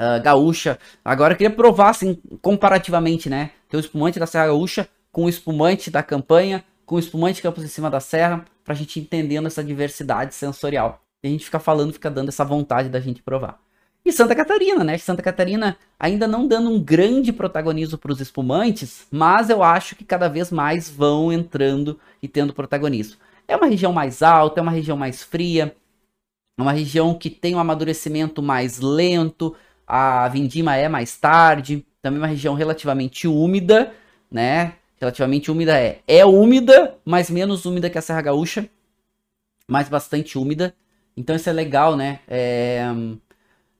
[0.00, 0.78] uh, gaúcha.
[1.04, 3.50] Agora eu queria provar, assim, comparativamente, né?
[3.68, 7.62] Ter o espumante da Serra Gaúcha com o espumante da campanha, com espumante de Campos
[7.62, 11.02] em cima da serra, para a gente entendendo essa diversidade sensorial.
[11.22, 13.60] E a gente fica falando, fica dando essa vontade da gente provar.
[14.04, 14.98] E Santa Catarina, né?
[14.98, 20.04] Santa Catarina ainda não dando um grande protagonismo para os espumantes, mas eu acho que
[20.04, 23.16] cada vez mais vão entrando e tendo protagonismo.
[23.46, 25.76] É uma região mais alta, é uma região mais fria,
[26.58, 29.54] é uma região que tem um amadurecimento mais lento,
[29.86, 33.92] a vindima é mais tarde, também uma região relativamente úmida,
[34.28, 34.74] né?
[35.02, 38.70] Relativamente úmida é, é úmida, mas menos úmida que a Serra Gaúcha,
[39.66, 40.76] mas bastante úmida.
[41.16, 42.20] Então isso é legal, né?
[42.28, 42.84] É,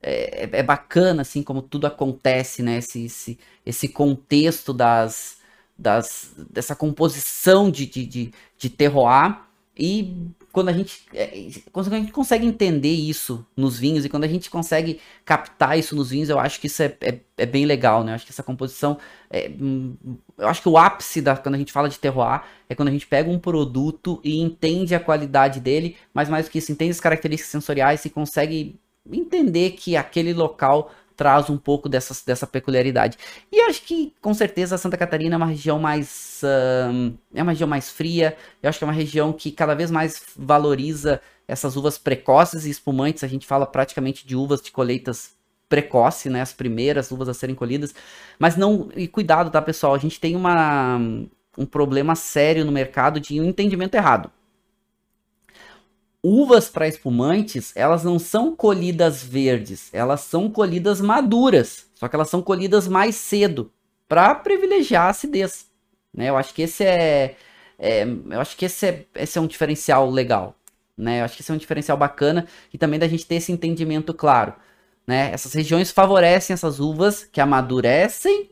[0.01, 2.79] é, é, bacana, assim, como tudo acontece, né?
[2.79, 5.37] Esse, esse, esse contexto das,
[5.77, 9.39] das, dessa composição de, de, de, de terroir.
[9.77, 14.23] E quando a gente é, quando a gente consegue entender isso nos vinhos e quando
[14.23, 17.65] a gente consegue captar isso nos vinhos, eu acho que isso é, é, é bem
[17.65, 18.11] legal, né?
[18.11, 18.99] Eu acho que essa composição,
[19.31, 19.95] é, hum,
[20.37, 22.91] eu acho que o ápice da quando a gente fala de terroir é quando a
[22.91, 26.91] gente pega um produto e entende a qualidade dele, mas mais do que isso, entende
[26.91, 28.79] as características sensoriais e consegue
[29.11, 33.17] entender que aquele local traz um pouco dessa, dessa peculiaridade.
[33.51, 36.41] E acho que, com certeza, Santa Catarina é uma região mais.
[36.43, 38.35] Uh, é uma região mais fria.
[38.61, 42.69] Eu acho que é uma região que cada vez mais valoriza essas uvas precoces e
[42.69, 43.23] espumantes.
[43.23, 45.31] A gente fala praticamente de uvas de colheitas
[45.69, 46.41] precoce, né?
[46.41, 47.93] As primeiras uvas a serem colhidas.
[48.39, 48.89] Mas não.
[48.95, 49.95] E cuidado, tá, pessoal?
[49.95, 50.97] A gente tem uma,
[51.57, 54.31] um problema sério no mercado de um entendimento errado
[56.23, 62.29] uvas para espumantes, elas não são colhidas verdes, elas são colhidas maduras, só que elas
[62.29, 63.71] são colhidas mais cedo
[64.07, 65.67] para privilegiar a acidez.
[66.13, 66.29] Né?
[66.29, 67.35] Eu acho que esse é,
[67.77, 70.55] é, eu acho que esse é, esse é um diferencial legal,
[70.97, 71.19] né?
[71.19, 74.13] Eu acho que esse é um diferencial bacana e também da gente ter esse entendimento
[74.13, 74.53] claro,
[75.05, 75.31] né?
[75.33, 78.51] Essas regiões favorecem essas uvas que amadurecem,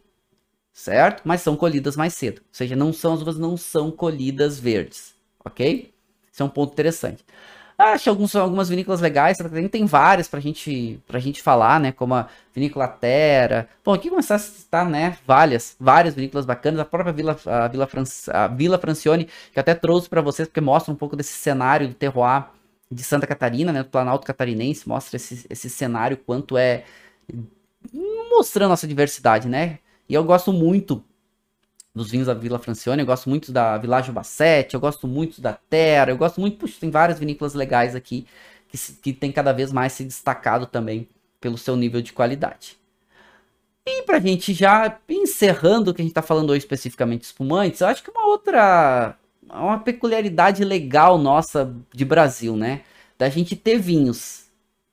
[0.73, 1.21] certo?
[1.23, 5.13] Mas são colhidas mais cedo, ou seja, não são as uvas não são colhidas verdes,
[5.45, 5.93] ok?
[6.33, 7.23] Esse é um ponto interessante.
[7.81, 9.39] Acho alguns, algumas vinícolas legais,
[9.71, 11.91] tem várias pra gente, pra gente falar, né?
[11.91, 13.67] Como a Vinícola Terra.
[13.83, 15.17] Bom, aqui começar a citar, né?
[15.25, 16.79] Várias, várias vinícolas bacanas.
[16.79, 17.89] A própria Vila, a Vila,
[18.33, 21.95] a Vila Francione, que até trouxe para vocês, porque mostra um pouco desse cenário do
[21.95, 22.45] terroir
[22.91, 23.81] de Santa Catarina, né?
[23.81, 26.83] Do Planalto Catarinense, mostra esse, esse cenário, quanto é.
[28.29, 29.79] mostrando nossa diversidade, né?
[30.07, 31.03] E eu gosto muito
[31.93, 35.53] dos vinhos da Vila Francione, eu gosto muito da Világio Bassete, eu gosto muito da
[35.53, 38.25] Terra, eu gosto muito, puxa, tem várias vinícolas legais aqui
[38.69, 41.07] que, que tem cada vez mais se destacado também
[41.39, 42.79] pelo seu nível de qualidade.
[43.85, 47.81] E pra gente já encerrando o que a gente tá falando hoje especificamente de espumantes,
[47.81, 49.17] eu acho que uma outra,
[49.49, 52.81] uma peculiaridade legal nossa de Brasil, né?
[53.17, 54.45] Da gente ter vinhos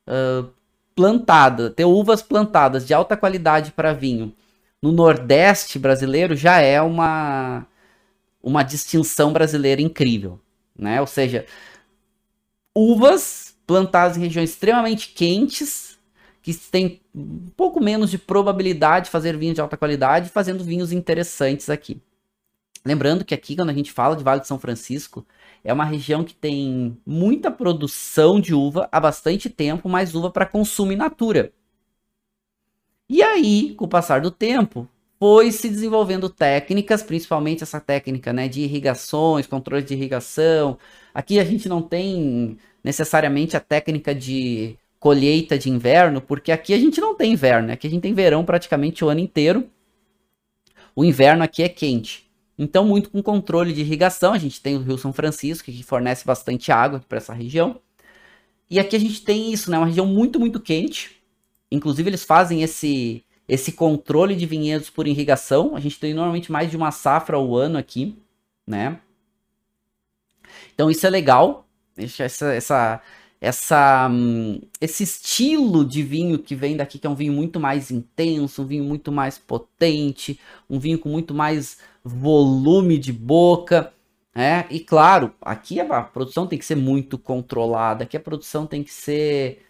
[0.07, 0.49] uh,
[0.95, 4.33] plantados, ter uvas plantadas de alta qualidade para vinho
[4.81, 7.67] no Nordeste brasileiro já é uma,
[8.41, 10.39] uma distinção brasileira incrível,
[10.77, 11.01] né?
[11.01, 11.45] Ou seja,
[12.75, 15.99] uvas plantadas em regiões extremamente quentes,
[16.41, 20.91] que têm um pouco menos de probabilidade de fazer vinhos de alta qualidade, fazendo vinhos
[20.91, 22.01] interessantes aqui.
[22.85, 25.25] Lembrando que aqui, quando a gente fala de Vale de São Francisco,
[25.63, 30.45] é uma região que tem muita produção de uva há bastante tempo, mas uva para
[30.45, 31.51] consumo in natura.
[33.09, 34.87] E aí, com o passar do tempo,
[35.19, 40.77] foi se desenvolvendo técnicas, principalmente essa técnica né, de irrigações, controle de irrigação.
[41.13, 46.77] Aqui a gente não tem necessariamente a técnica de colheita de inverno, porque aqui a
[46.77, 49.67] gente não tem inverno, aqui a gente tem verão praticamente o ano inteiro.
[50.95, 52.29] O inverno aqui é quente.
[52.57, 56.25] Então, muito com controle de irrigação, a gente tem o Rio São Francisco, que fornece
[56.25, 57.79] bastante água para essa região.
[58.69, 59.77] E aqui a gente tem isso, né?
[59.77, 61.18] Uma região muito, muito quente,
[61.71, 65.75] Inclusive, eles fazem esse, esse controle de vinhedos por irrigação.
[65.75, 68.17] A gente tem normalmente mais de uma safra ao ano aqui,
[68.65, 68.99] né?
[70.73, 71.67] Então, isso é legal.
[71.97, 73.01] Essa, essa,
[73.41, 77.91] essa, hum, esse estilo de vinho que vem daqui, que é um vinho muito mais
[77.91, 80.39] intenso, um vinho muito mais potente,
[80.69, 83.93] um vinho com muito mais volume de boca.
[84.35, 84.65] né?
[84.69, 88.93] e claro, aqui a produção tem que ser muito controlada, aqui a produção tem que
[88.93, 89.61] ser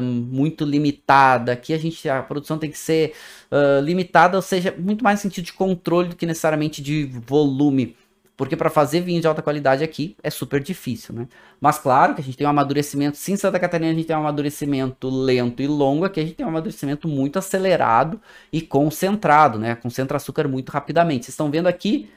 [0.00, 1.52] muito limitada.
[1.52, 3.14] Aqui a gente a produção tem que ser
[3.50, 7.96] uh, limitada, ou seja, muito mais sentido de controle do que necessariamente de volume.
[8.38, 11.26] Porque para fazer vinho de alta qualidade aqui é super difícil, né?
[11.60, 14.20] Mas claro que a gente tem um amadurecimento, sim, Santa Catarina a gente tem um
[14.20, 18.20] amadurecimento lento e longo, aqui a gente tem um amadurecimento muito acelerado
[18.52, 19.74] e concentrado, né?
[19.74, 21.24] Concentra açúcar muito rapidamente.
[21.24, 22.08] Vocês estão vendo aqui,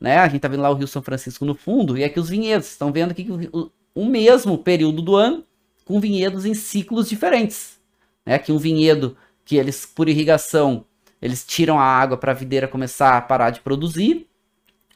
[0.00, 0.16] né?
[0.18, 2.68] A gente tá vendo lá o Rio São Francisco no fundo e aqui os vinhedos.
[2.68, 5.44] Estão vendo aqui que o, o mesmo período do ano
[5.86, 7.80] com vinhedos em ciclos diferentes.
[8.26, 8.38] Né?
[8.38, 10.84] Que um vinhedo que eles, por irrigação,
[11.22, 14.28] eles tiram a água para a videira começar a parar de produzir.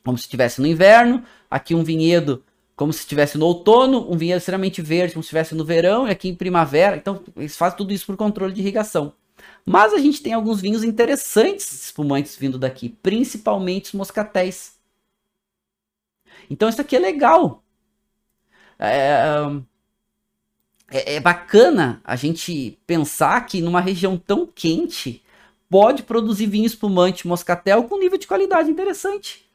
[0.04, 2.42] como se estivesse no inverno, aqui um vinhedo
[2.74, 6.10] como se estivesse no outono, um vinhedo extremamente verde como se estivesse no verão, e
[6.10, 6.96] aqui em primavera.
[6.96, 9.12] Então, eles fazem tudo isso por controle de irrigação.
[9.64, 14.78] Mas a gente tem alguns vinhos interessantes espumantes vindo daqui, principalmente os moscatéis.
[16.48, 17.62] Então isso aqui é legal.
[18.78, 19.22] É,
[20.90, 25.22] é, é, bacana a gente pensar que numa região tão quente
[25.68, 29.48] pode produzir vinho espumante moscatel com nível de qualidade interessante.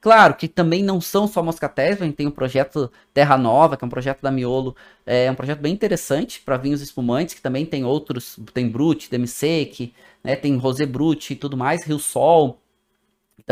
[0.00, 3.84] Claro que também não são só moscatéis, a gente tem o projeto Terra Nova, que
[3.84, 4.74] é um projeto da Miolo,
[5.06, 9.94] é um projeto bem interessante para vinhos espumantes, que também tem outros, tem Brut, Demisec,
[10.24, 12.60] né, tem Rosé Brut e tudo mais, Rio Sol,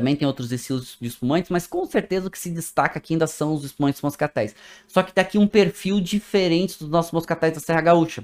[0.01, 3.27] também tem outros estilos de espumantes, mas com certeza o que se destaca aqui ainda
[3.27, 4.57] são os espumantes moscatéis.
[4.89, 8.23] Só que tem aqui um perfil diferente dos nossos moscatéis da Serra Gaúcha.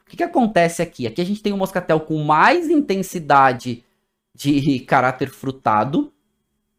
[0.00, 1.06] O que, que acontece aqui?
[1.06, 3.84] Aqui a gente tem um moscatel com mais intensidade
[4.34, 6.10] de caráter frutado,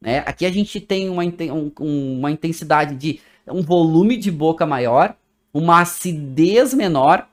[0.02, 0.24] né?
[0.26, 1.72] Aqui a gente tem uma, um,
[2.18, 5.16] uma intensidade de um volume de boca maior,
[5.54, 7.28] uma acidez menor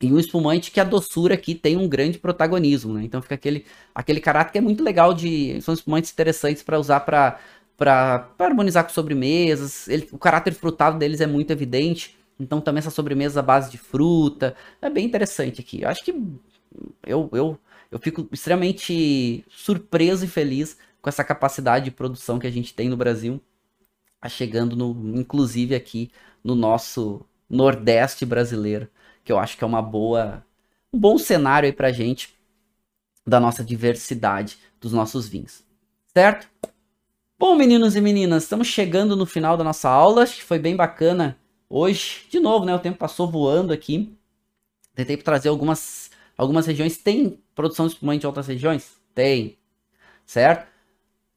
[0.00, 2.94] e um espumante que a doçura aqui tem um grande protagonismo.
[2.94, 3.04] Né?
[3.04, 5.60] Então fica aquele, aquele caráter que é muito legal de.
[5.60, 7.38] São espumantes interessantes para usar para
[8.38, 9.88] harmonizar com sobremesas.
[9.88, 12.16] Ele, o caráter frutado deles é muito evidente.
[12.38, 14.56] Então também essa sobremesa à base de fruta.
[14.80, 15.82] É bem interessante aqui.
[15.82, 16.12] Eu acho que
[17.06, 17.58] eu, eu,
[17.90, 22.88] eu fico extremamente surpreso e feliz com essa capacidade de produção que a gente tem
[22.88, 23.40] no Brasil,
[24.20, 26.10] tá chegando no, inclusive aqui
[26.44, 28.88] no nosso Nordeste brasileiro,
[29.24, 30.44] que eu acho que é uma boa,
[30.92, 32.34] um bom cenário aí pra gente
[33.26, 35.62] da nossa diversidade dos nossos vinhos.
[36.06, 36.48] Certo?
[37.38, 40.76] Bom, meninos e meninas, estamos chegando no final da nossa aula, acho que foi bem
[40.76, 42.26] bacana hoje.
[42.28, 44.14] De novo, né, o tempo passou voando aqui.
[44.94, 48.98] Tentei trazer algumas algumas regiões tem produção de espumante de outras regiões?
[49.14, 49.58] Tem.
[50.26, 50.70] Certo?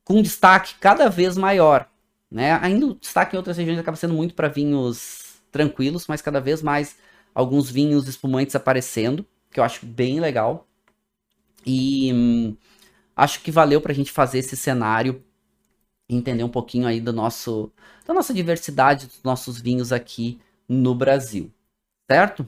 [0.03, 1.88] com destaque cada vez maior.
[2.29, 2.53] Né?
[2.61, 6.61] Ainda o destaque em outras regiões acaba sendo muito para vinhos tranquilos, mas cada vez
[6.61, 6.97] mais
[7.34, 10.67] alguns vinhos espumantes aparecendo, que eu acho bem legal.
[11.65, 12.57] E hum,
[13.15, 15.23] acho que valeu para a gente fazer esse cenário
[16.09, 17.71] entender um pouquinho aí do nosso,
[18.05, 21.51] da nossa diversidade dos nossos vinhos aqui no Brasil,
[22.09, 22.47] certo?